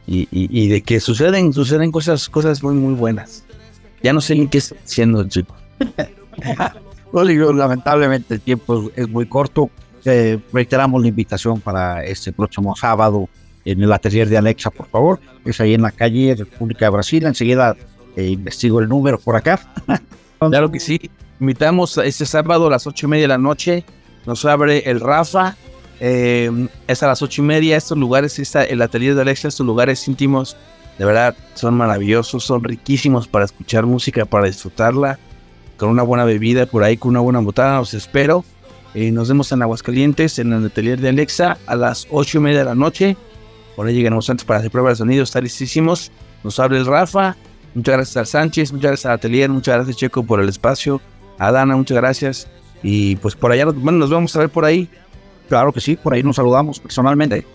[0.07, 3.45] y, y, de que suceden, suceden cosas, cosas muy, muy buenas.
[4.03, 4.77] Ya no sé ni qué está
[7.13, 9.71] lamentablemente el tiempo es muy corto.
[10.53, 13.29] Reiteramos la invitación para este próximo sábado
[13.65, 15.21] en el atelier de Alexa, por favor.
[15.45, 17.27] Es ahí en la calle República de Brasil.
[17.27, 17.77] Enseguida
[18.17, 19.61] eh, investigo el número por acá.
[20.39, 21.11] claro que sí.
[21.39, 23.85] Invitamos este sábado a las ocho y media de la noche.
[24.27, 25.57] Nos abre el Rafa.
[26.01, 27.77] Eh, es a las ocho y media.
[27.77, 30.57] Estos lugares, el atelier de Alexa, estos lugares íntimos
[31.01, 35.19] de verdad, son maravillosos, son riquísimos para escuchar música, para disfrutarla,
[35.81, 37.79] con una buena bebida por ahí, con una buena botada.
[37.79, 38.45] Los espero.
[38.93, 42.59] Eh, nos vemos en Aguascalientes, en el atelier de Alexa, a las ocho y media
[42.59, 43.17] de la noche.
[43.77, 46.13] Por ahí llegaremos antes para hacer pruebas de sonido, está listísimos.
[46.45, 47.35] Nos abre el Rafa.
[47.75, 51.01] Muchas gracias a Sánchez, muchas gracias al atelier, muchas gracias Checo por el espacio.
[51.39, 52.49] A Dana, muchas gracias.
[52.83, 54.87] Y pues por allá, bueno, nos vamos a ver por ahí.
[55.49, 57.47] Claro que sí, por ahí nos saludamos personalmente.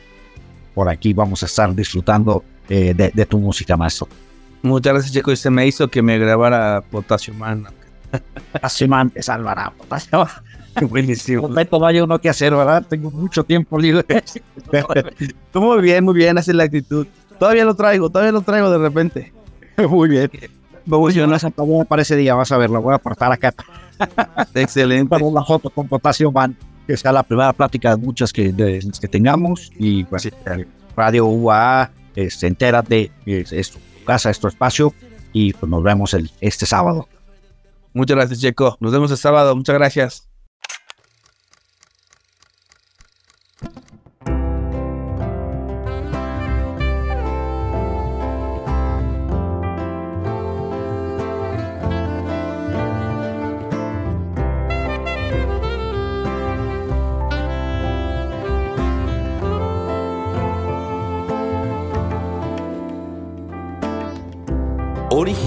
[0.73, 4.07] Por aquí vamos a estar disfrutando eh, de, tu música, maestro.
[4.61, 5.31] Muchas gracias, Checo.
[5.31, 7.67] Y se me hizo que me grabara Potasio Man.
[8.53, 10.27] Potasio Man te salvará, Potasio
[10.89, 11.47] Buenísimo.
[11.47, 12.85] no hay uno que hacer, ¿verdad?
[12.87, 14.03] Tengo mucho tiempo libre.
[15.53, 17.07] muy bien, muy bien, así la actitud.
[17.39, 19.33] Todavía lo traigo, todavía lo traigo de repente.
[19.89, 20.29] muy bien.
[20.85, 23.53] Me emocionó esa para ese día, vas a ver, la voy a aportar acá.
[24.53, 25.09] Excelente.
[25.09, 26.55] Para una foto con Potasio Man,
[26.85, 28.53] que sea la primera plática de muchas que,
[28.99, 29.71] que tengamos.
[29.77, 30.29] Y pues,
[30.95, 34.93] Radio UA este, entérate, es, es, tu casa, es tu espacio
[35.33, 37.07] y pues nos vemos el, este sábado.
[37.93, 38.77] Muchas gracias, Checo.
[38.79, 39.55] Nos vemos el sábado.
[39.55, 40.29] Muchas gracias.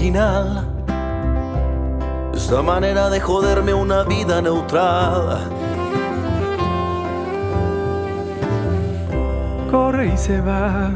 [0.09, 0.65] Original.
[2.33, 5.39] Esa manera de joderme una vida neutral.
[9.69, 10.91] Corre y se va.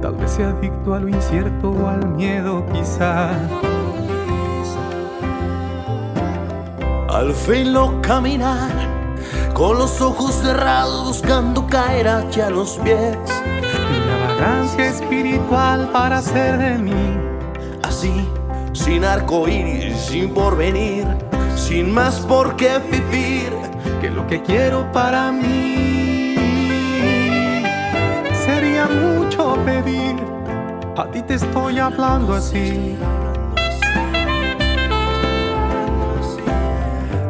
[0.00, 3.30] Tal vez sea adicto a lo incierto o al miedo quizá.
[7.10, 8.70] Al fin lo caminar,
[9.52, 13.18] con los ojos cerrados buscando caer hacia los pies.
[14.04, 17.27] Una vagancia espiritual para ser de mí.
[18.88, 21.04] Sin arco iris, sin porvenir,
[21.54, 23.52] sin más por qué vivir.
[24.00, 26.34] Que lo que quiero para mí
[28.46, 30.16] sería mucho pedir.
[30.96, 32.96] A ti te estoy hablando así.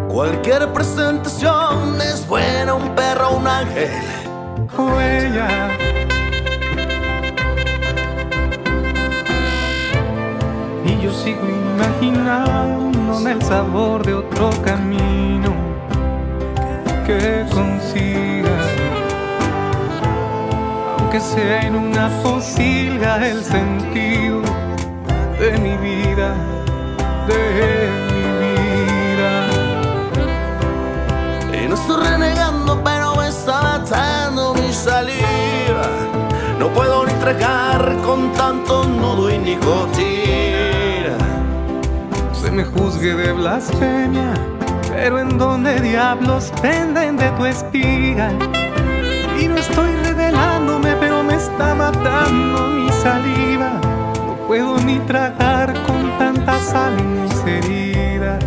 [0.07, 3.91] Cualquier presentación es buena, un perro, un ángel.
[4.79, 5.78] O.
[11.09, 15.55] yo sigo imaginándome el sabor de otro camino
[17.07, 18.51] que consiga.
[20.99, 24.43] Aunque sea en una posilga el sentido
[25.41, 26.35] de mi vida,
[27.27, 27.43] de
[28.11, 29.33] mi vida.
[31.59, 35.89] Y no estoy renegando, pero me está matando mi saliva.
[36.59, 40.48] No puedo ni tragar con tanto nudo y nicotina.
[42.49, 44.33] Se me juzgue de blasfemia,
[44.91, 48.31] pero en donde diablos penden de tu espiga.
[49.39, 53.73] Y no estoy revelándome, pero me está matando mi saliva.
[54.27, 58.43] No puedo ni tragar con tanta sal en mis heridas.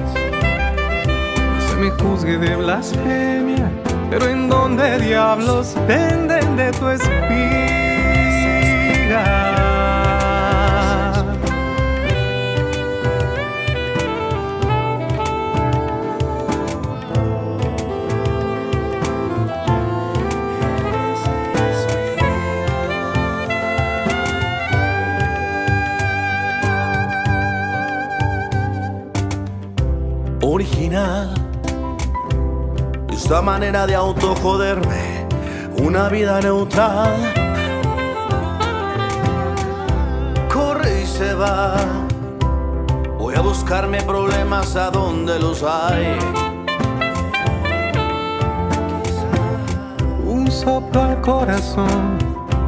[1.54, 3.70] No se me juzgue de blasfemia,
[4.10, 7.91] pero en donde diablos penden de tu espiga.
[33.32, 35.26] Esta manera de auto joderme,
[35.78, 37.16] una vida neutral.
[40.54, 41.78] Corre y se va.
[43.18, 46.20] Voy a buscarme problemas a donde los hay.
[50.26, 52.18] Un soplo al corazón,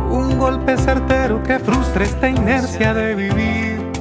[0.10, 3.92] un golpe certero que frustra esta inercia de vivir.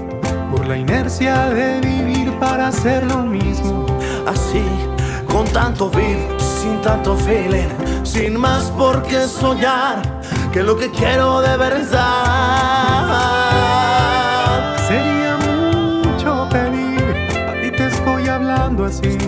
[0.53, 3.85] Por la inercia de vivir para hacer lo mismo.
[4.29, 4.63] Así,
[5.27, 6.32] con tanto beat,
[6.63, 7.69] sin tanto feeling,
[8.05, 10.01] sin más por qué soñar
[10.53, 11.99] que lo que quiero de verdad.
[14.87, 17.17] Sería mucho pedir,
[17.49, 19.19] a ti te estoy hablando así.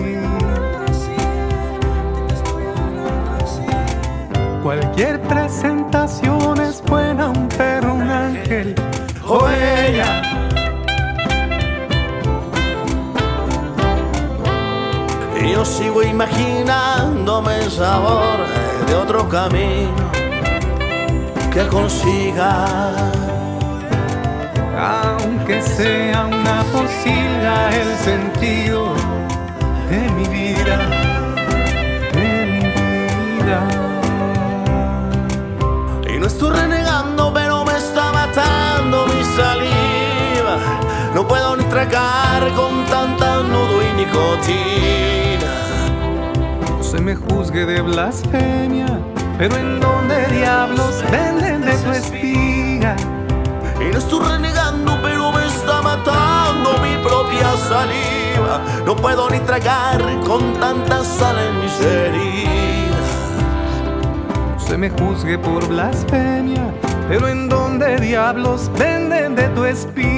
[4.63, 8.75] Cualquier presentación es buena, un perro, un ángel
[9.27, 10.24] o ella.
[15.65, 18.37] Yo sigo imaginándome el sabor
[18.87, 20.11] de otro camino
[21.51, 22.67] que consiga.
[24.77, 28.93] Aunque sea una posilga el sentido
[29.89, 30.77] de mi vida,
[32.13, 33.59] de mi vida.
[36.13, 40.57] Y no estoy renegando, pero me está matando mi saliva.
[41.15, 45.34] No puedo ni tragar con tanta nudo y nicotina.
[47.05, 48.87] Me juzgue de blasfemia,
[49.37, 52.95] pero en donde diablos venden de tu espiga.
[53.79, 58.59] Y no estoy renegando, pero me está matando mi propia saliva.
[58.87, 62.97] No puedo ni tragar con tanta sal en mis heridas.
[64.57, 66.73] Se me juzgue por blasfemia,
[67.07, 70.15] pero en donde diablos venden de tu espiga.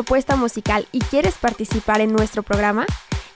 [0.00, 2.86] Propuesta musical y quieres participar en nuestro programa?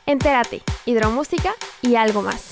[0.07, 1.53] Entérate, hidromúsica
[1.83, 2.52] y algo más.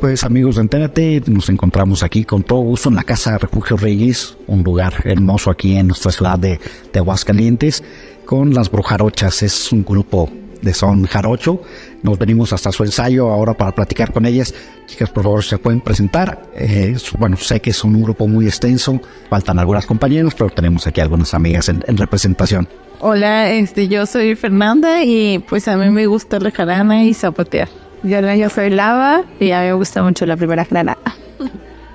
[0.00, 4.34] Pues amigos de Entérate, nos encontramos aquí con todo gusto en la Casa Refugio Reyes,
[4.46, 6.58] un lugar hermoso aquí en nuestra ciudad de,
[6.90, 7.84] de Aguascalientes,
[8.24, 9.42] con las Brujarochas.
[9.42, 10.30] Es un grupo
[10.62, 11.60] de son jarocho.
[12.02, 14.54] Nos venimos hasta su ensayo ahora para platicar con ellas.
[14.86, 16.48] Chicas, por favor, se pueden presentar.
[16.56, 18.98] Eh, bueno, sé que son un grupo muy extenso,
[19.28, 22.66] faltan algunas compañeros, pero tenemos aquí algunas amigas en, en representación.
[23.00, 27.68] Hola, este, yo soy Fernanda y pues a mí me gusta la jarana y zapatear.
[28.02, 30.96] Yo, yo soy Lava y a mí me gusta mucho la primera jarana.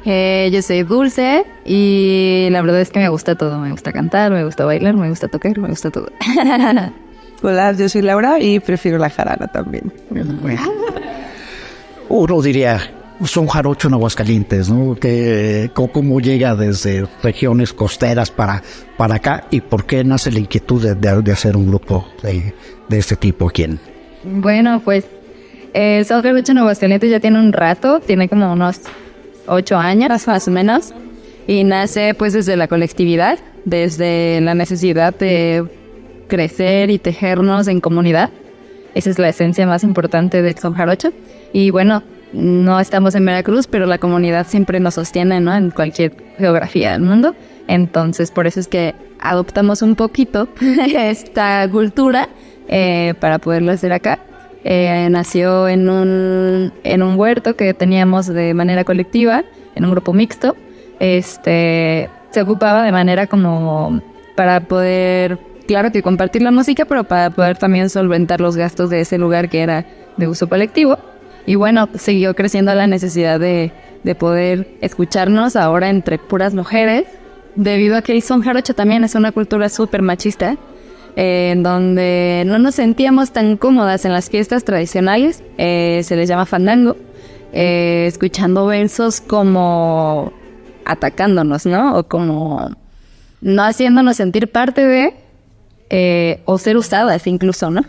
[0.08, 3.58] Eh, yo soy Dulce y la verdad es que me gusta todo.
[3.58, 6.10] Me gusta cantar, me gusta bailar, me gusta tocar, me gusta todo.
[7.42, 9.92] Hola, yo soy Laura y prefiero la jarana también.
[12.10, 12.80] Uno diría,
[13.24, 14.94] son jarocho en Aguascalientes, ¿no?
[14.96, 18.62] Que, ¿Cómo llega desde regiones costeras para,
[18.98, 19.46] para acá?
[19.50, 22.54] ¿Y por qué nace la inquietud de, de- de hacer un grupo de,
[22.90, 23.80] de este tipo aquí en,
[24.24, 25.06] Bueno, pues
[25.76, 28.80] eh, Son Jarocho en Aguascalientes ya tiene un rato, tiene como unos
[29.46, 30.94] ocho años más o menos,
[31.48, 35.66] y nace pues desde la colectividad, desde la necesidad de
[36.28, 38.30] crecer y tejernos en comunidad.
[38.94, 41.12] Esa es la esencia más importante de Son Jarocho.
[41.52, 45.54] Y bueno, no estamos en Veracruz, pero la comunidad siempre nos sostiene, ¿no?
[45.54, 47.36] En cualquier geografía del mundo.
[47.68, 50.48] Entonces, por eso es que adoptamos un poquito
[50.96, 52.30] esta cultura
[52.70, 54.20] eh, para poderlo hacer acá.
[54.68, 59.44] Eh, nació en un, en un huerto que teníamos de manera colectiva,
[59.76, 60.56] en un grupo mixto.
[61.00, 64.02] Este, se ocupaba de manera como
[64.36, 65.38] para poder,
[65.68, 69.50] claro que compartir la música, pero para poder también solventar los gastos de ese lugar
[69.50, 69.86] que era
[70.18, 70.98] de uso colectivo.
[71.46, 73.72] Y bueno, siguió creciendo la necesidad de,
[74.04, 77.06] de poder escucharnos ahora entre puras mujeres,
[77.54, 80.58] debido a que Son Jarocho también es una cultura súper machista,
[81.16, 86.28] eh, en donde no nos sentíamos tan cómodas en las fiestas tradicionales, eh, se les
[86.30, 86.98] llama fandango,
[87.54, 90.34] eh, escuchando versos como
[90.86, 91.98] atacándonos, ¿no?
[91.98, 92.70] O como
[93.42, 97.82] no haciéndonos sentir parte de, o ser usadas incluso, ¿no?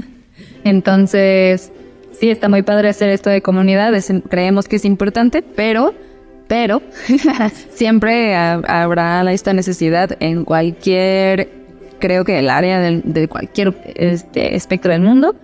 [0.64, 1.72] Entonces,
[2.12, 5.94] sí, está muy padre hacer esto de comunidad, es- creemos que es importante, pero,
[6.48, 6.82] pero,
[7.70, 11.48] siempre ha- habrá esta necesidad en cualquier,
[12.00, 15.36] creo que el área del- de, cualquier este, espectro del mundo,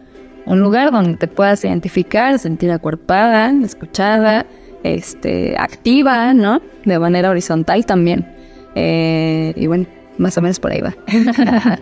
[0.46, 4.46] un lugar donde te puedas identificar, sentir acuerpada, escuchada,
[4.82, 6.61] este, activa, ¿no?
[6.84, 8.26] De manera horizontal también.
[8.74, 9.86] Eh, y bueno,
[10.18, 10.94] más o menos por ahí va.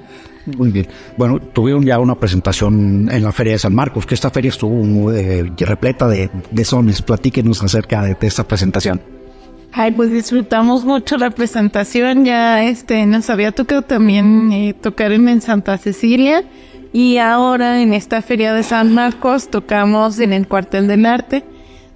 [0.59, 0.87] Muy bien.
[1.17, 5.11] Bueno, tuvieron ya una presentación en la Feria de San Marcos, que esta feria estuvo
[5.13, 7.01] eh, repleta de, de sones.
[7.01, 9.01] Platíquenos acerca de esta presentación.
[9.77, 12.25] Ay, pues disfrutamos mucho la presentación.
[12.25, 16.45] Ya este nos había tocado también eh, tocar en, Santa Cecilia
[16.93, 21.43] y ahora en esta feria de San Marcos tocamos en el Cuartel del Arte.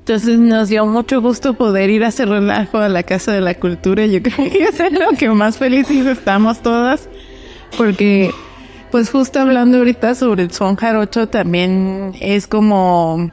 [0.00, 3.54] Entonces nos dio mucho gusto poder ir a hacer relajo a la Casa de la
[3.54, 4.06] Cultura.
[4.06, 7.08] Yo creo que es lo que más felices estamos todas
[7.76, 8.32] porque
[8.90, 13.30] pues justo hablando ahorita sobre el son jarocho también es como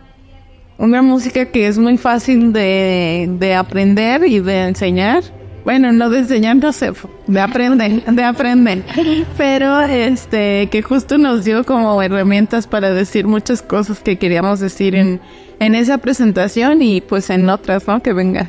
[0.78, 5.24] una música que es muy fácil de, de aprender y de enseñar.
[5.64, 6.92] Bueno, no de enseñar, no sé,
[7.26, 8.84] de aprender, de aprender.
[9.36, 14.94] Pero este, que justo nos dio como herramientas para decir muchas cosas que queríamos decir
[14.96, 15.20] en,
[15.60, 18.00] en esa presentación y pues en otras, ¿no?
[18.04, 18.48] Que venga.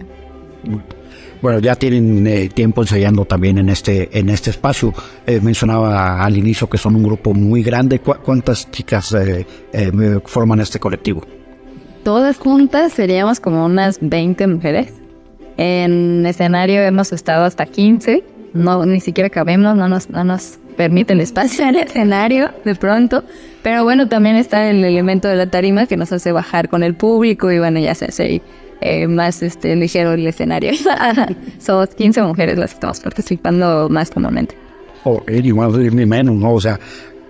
[1.41, 4.93] Bueno, ya tienen eh, tiempo ensayando también en este, en este espacio.
[5.27, 7.99] Eh, mencionaba al inicio que son un grupo muy grande.
[7.99, 9.47] ¿Cu- ¿Cuántas chicas eh,
[10.27, 11.25] forman este colectivo?
[12.07, 14.93] Todas juntas seríamos como unas 20 mujeres.
[15.57, 18.23] En escenario hemos estado hasta 15.
[18.55, 22.77] No, ni siquiera cabemos, no nos, no nos permite el espacio en el escenario de
[22.77, 23.25] pronto.
[23.65, 26.95] Pero bueno, también está el elemento de la tarima que nos hace bajar con el
[26.95, 28.41] público y bueno, ya se hace
[28.83, 30.75] eh, más este, ligero el escenario.
[31.59, 34.57] Somos 15 mujeres las que estamos participando más comúnmente.
[35.03, 36.53] O ni más ni menos, ¿no?
[36.53, 36.79] O sea,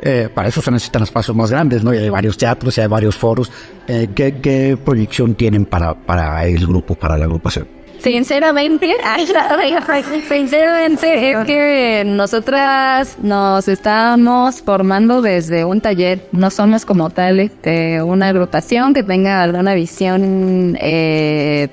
[0.02, 1.94] eh, para eso se necesitan espacios más grandes, ¿no?
[1.94, 3.50] Y hay varios teatros y hay varios foros.
[3.88, 7.66] Eh, ¿qué, qué proyección tienen para, para el grupo, para la agrupación?
[7.98, 8.94] Sinceramente,
[10.28, 18.02] sinceramente es que nosotras nos estamos formando desde un taller, no somos como tal este,
[18.02, 21.68] una agrupación que tenga alguna visión eh,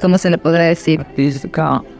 [0.00, 1.04] ¿cómo se le podrá decir?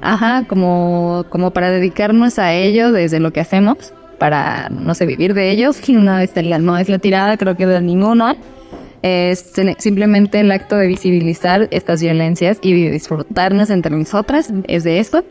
[0.00, 5.34] Ajá, como, como para dedicarnos a ello desde lo que hacemos, para, no sé, vivir
[5.34, 5.80] de ellos.
[5.88, 8.36] Una vez no es la tirada, creo que de ninguno.
[9.02, 15.24] Es simplemente el acto de visibilizar estas violencias y disfrutarnos entre nosotras, es de esto.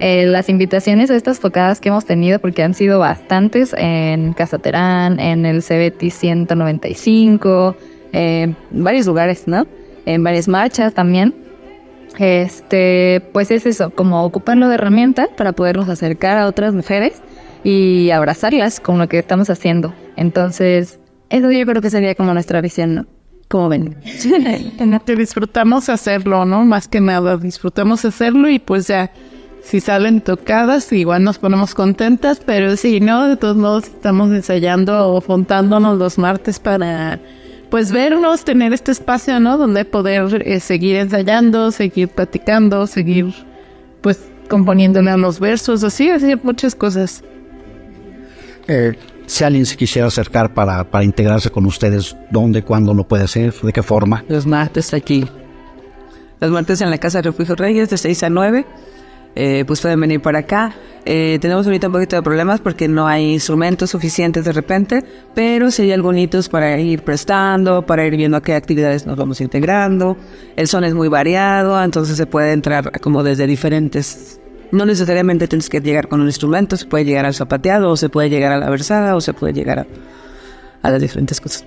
[0.00, 4.58] Eh, las invitaciones a estas tocadas que hemos tenido, porque han sido bastantes en Casa
[4.58, 7.76] Terán, en el CBT 195,
[8.12, 9.66] en varios lugares, ¿no?
[10.06, 11.34] En varias marchas también.
[12.18, 17.20] Este, pues es eso, como ocuparlo de herramienta para podernos acercar a otras mujeres
[17.68, 19.92] y abrazarlas con lo que estamos haciendo.
[20.16, 20.98] Entonces,
[21.28, 23.06] eso yo creo que sería como nuestra visión, ¿no?
[23.48, 23.96] Como ven.
[25.04, 26.64] que disfrutamos hacerlo, ¿no?
[26.64, 29.12] Más que nada, disfrutamos hacerlo y pues ya
[29.62, 33.28] si salen tocadas, igual nos ponemos contentas, pero sí, ¿no?
[33.28, 37.20] De todos modos estamos ensayando o juntándonos los martes para,
[37.68, 39.58] pues, vernos, tener este espacio, ¿no?
[39.58, 43.34] Donde poder eh, seguir ensayando, seguir platicando, seguir,
[44.00, 47.22] pues, componiéndole los versos, así, así, muchas cosas.
[48.68, 48.92] Eh,
[49.26, 53.52] si alguien se quisiera acercar para, para integrarse con ustedes, ¿dónde, cuándo lo puede hacer?
[53.54, 54.24] ¿De qué forma?
[54.28, 55.26] Los martes aquí.
[56.40, 58.66] Los martes en la Casa de Refugio Reyes de 6 a 9
[59.40, 60.74] eh, pues pueden venir por acá.
[61.04, 65.04] Eh, tenemos ahorita un poquito de problemas porque no hay instrumentos suficientes de repente,
[65.34, 69.40] pero sí hay algunos para ir prestando, para ir viendo a qué actividades nos vamos
[69.40, 70.16] integrando.
[70.56, 74.37] El son es muy variado, entonces se puede entrar como desde diferentes...
[74.70, 78.08] No necesariamente tienes que llegar con un instrumento, se puede llegar al zapateado, o se
[78.08, 79.86] puede llegar a la versada, o se puede llegar
[80.82, 81.64] a, las diferentes cosas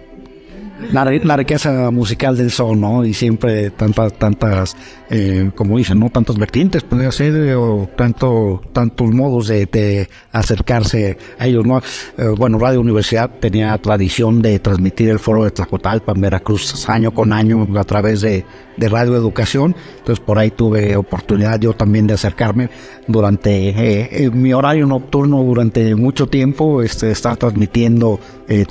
[0.91, 3.05] la, riqueza musical del son, ¿no?
[3.05, 4.75] Y siempre tantas, tantas,
[5.09, 6.09] eh, como dicen, ¿no?
[6.09, 11.79] Tantas vertientes puede ser, eh, o tanto, tantos modos de, acercarse a ellos, ¿no?
[12.17, 17.13] Eh, bueno, Radio Universidad tenía tradición de transmitir el foro de Tlacotalpa en Veracruz año
[17.13, 18.45] con año a través de,
[18.77, 22.67] Radio Educación, entonces por ahí tuve oportunidad yo también de acercarme
[23.05, 28.19] durante mi horario nocturno durante mucho tiempo, este, estar transmitiendo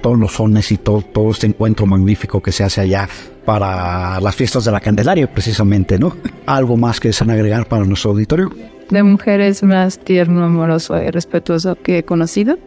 [0.02, 3.08] todos los sones y todo, todo este encuentro magnífico que se hace allá
[3.44, 6.16] para las fiestas de la Candelaria, precisamente, ¿no?
[6.46, 8.50] Algo más que desean agregar para nuestro auditorio.
[8.90, 12.58] De mujeres más tierno, amoroso y respetuoso que he conocido.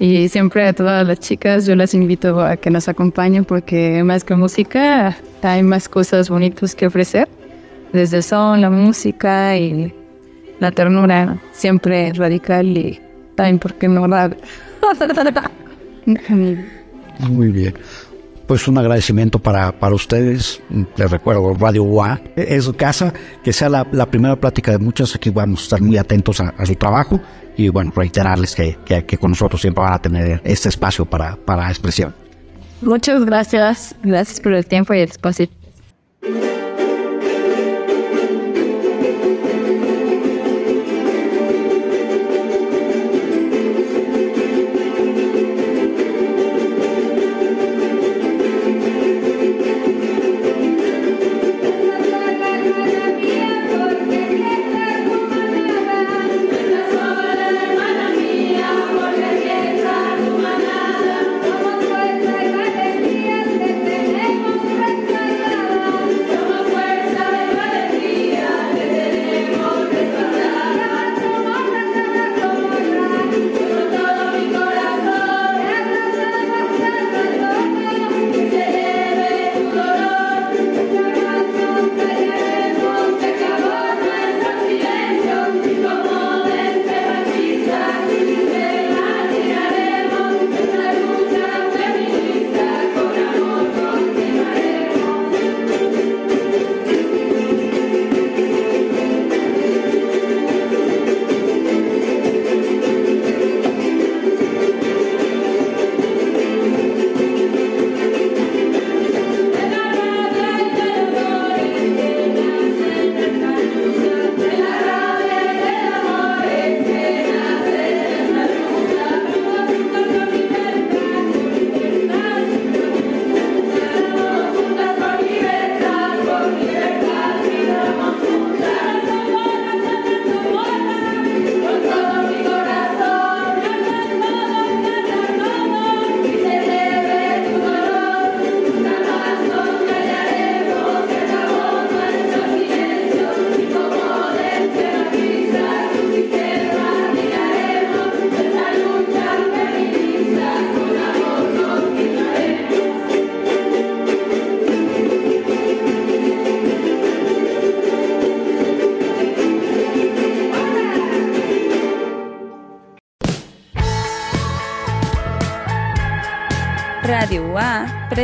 [0.00, 4.24] Y siempre a todas las chicas yo las invito a que nos acompañen porque más
[4.24, 7.28] que música hay más cosas bonitas que ofrecer.
[7.92, 9.94] Desde el son, la música y
[10.58, 13.00] la ternura siempre radical y
[13.36, 14.06] también porque no
[17.18, 17.74] Muy bien
[18.46, 20.62] pues un agradecimiento para, para ustedes.
[20.96, 25.30] Les recuerdo, Radio UA es su casa, que sea la, primera plática de muchas, aquí
[25.30, 27.20] vamos a estar muy atentos a, su trabajo
[27.56, 31.68] y bueno, reiterarles que, que, con nosotros siempre van a tener este espacio para, para
[31.68, 32.14] expresión.
[32.82, 35.48] Muchas gracias, gracias por el tiempo y el espacio.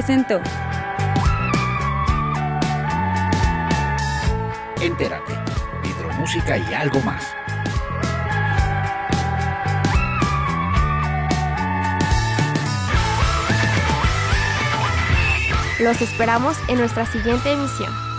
[0.05, 0.41] Presentó.
[4.81, 5.33] Entérate,
[5.85, 7.25] hidromúsica y algo más.
[15.79, 18.12] Los esperamos en nuestra siguiente emisión.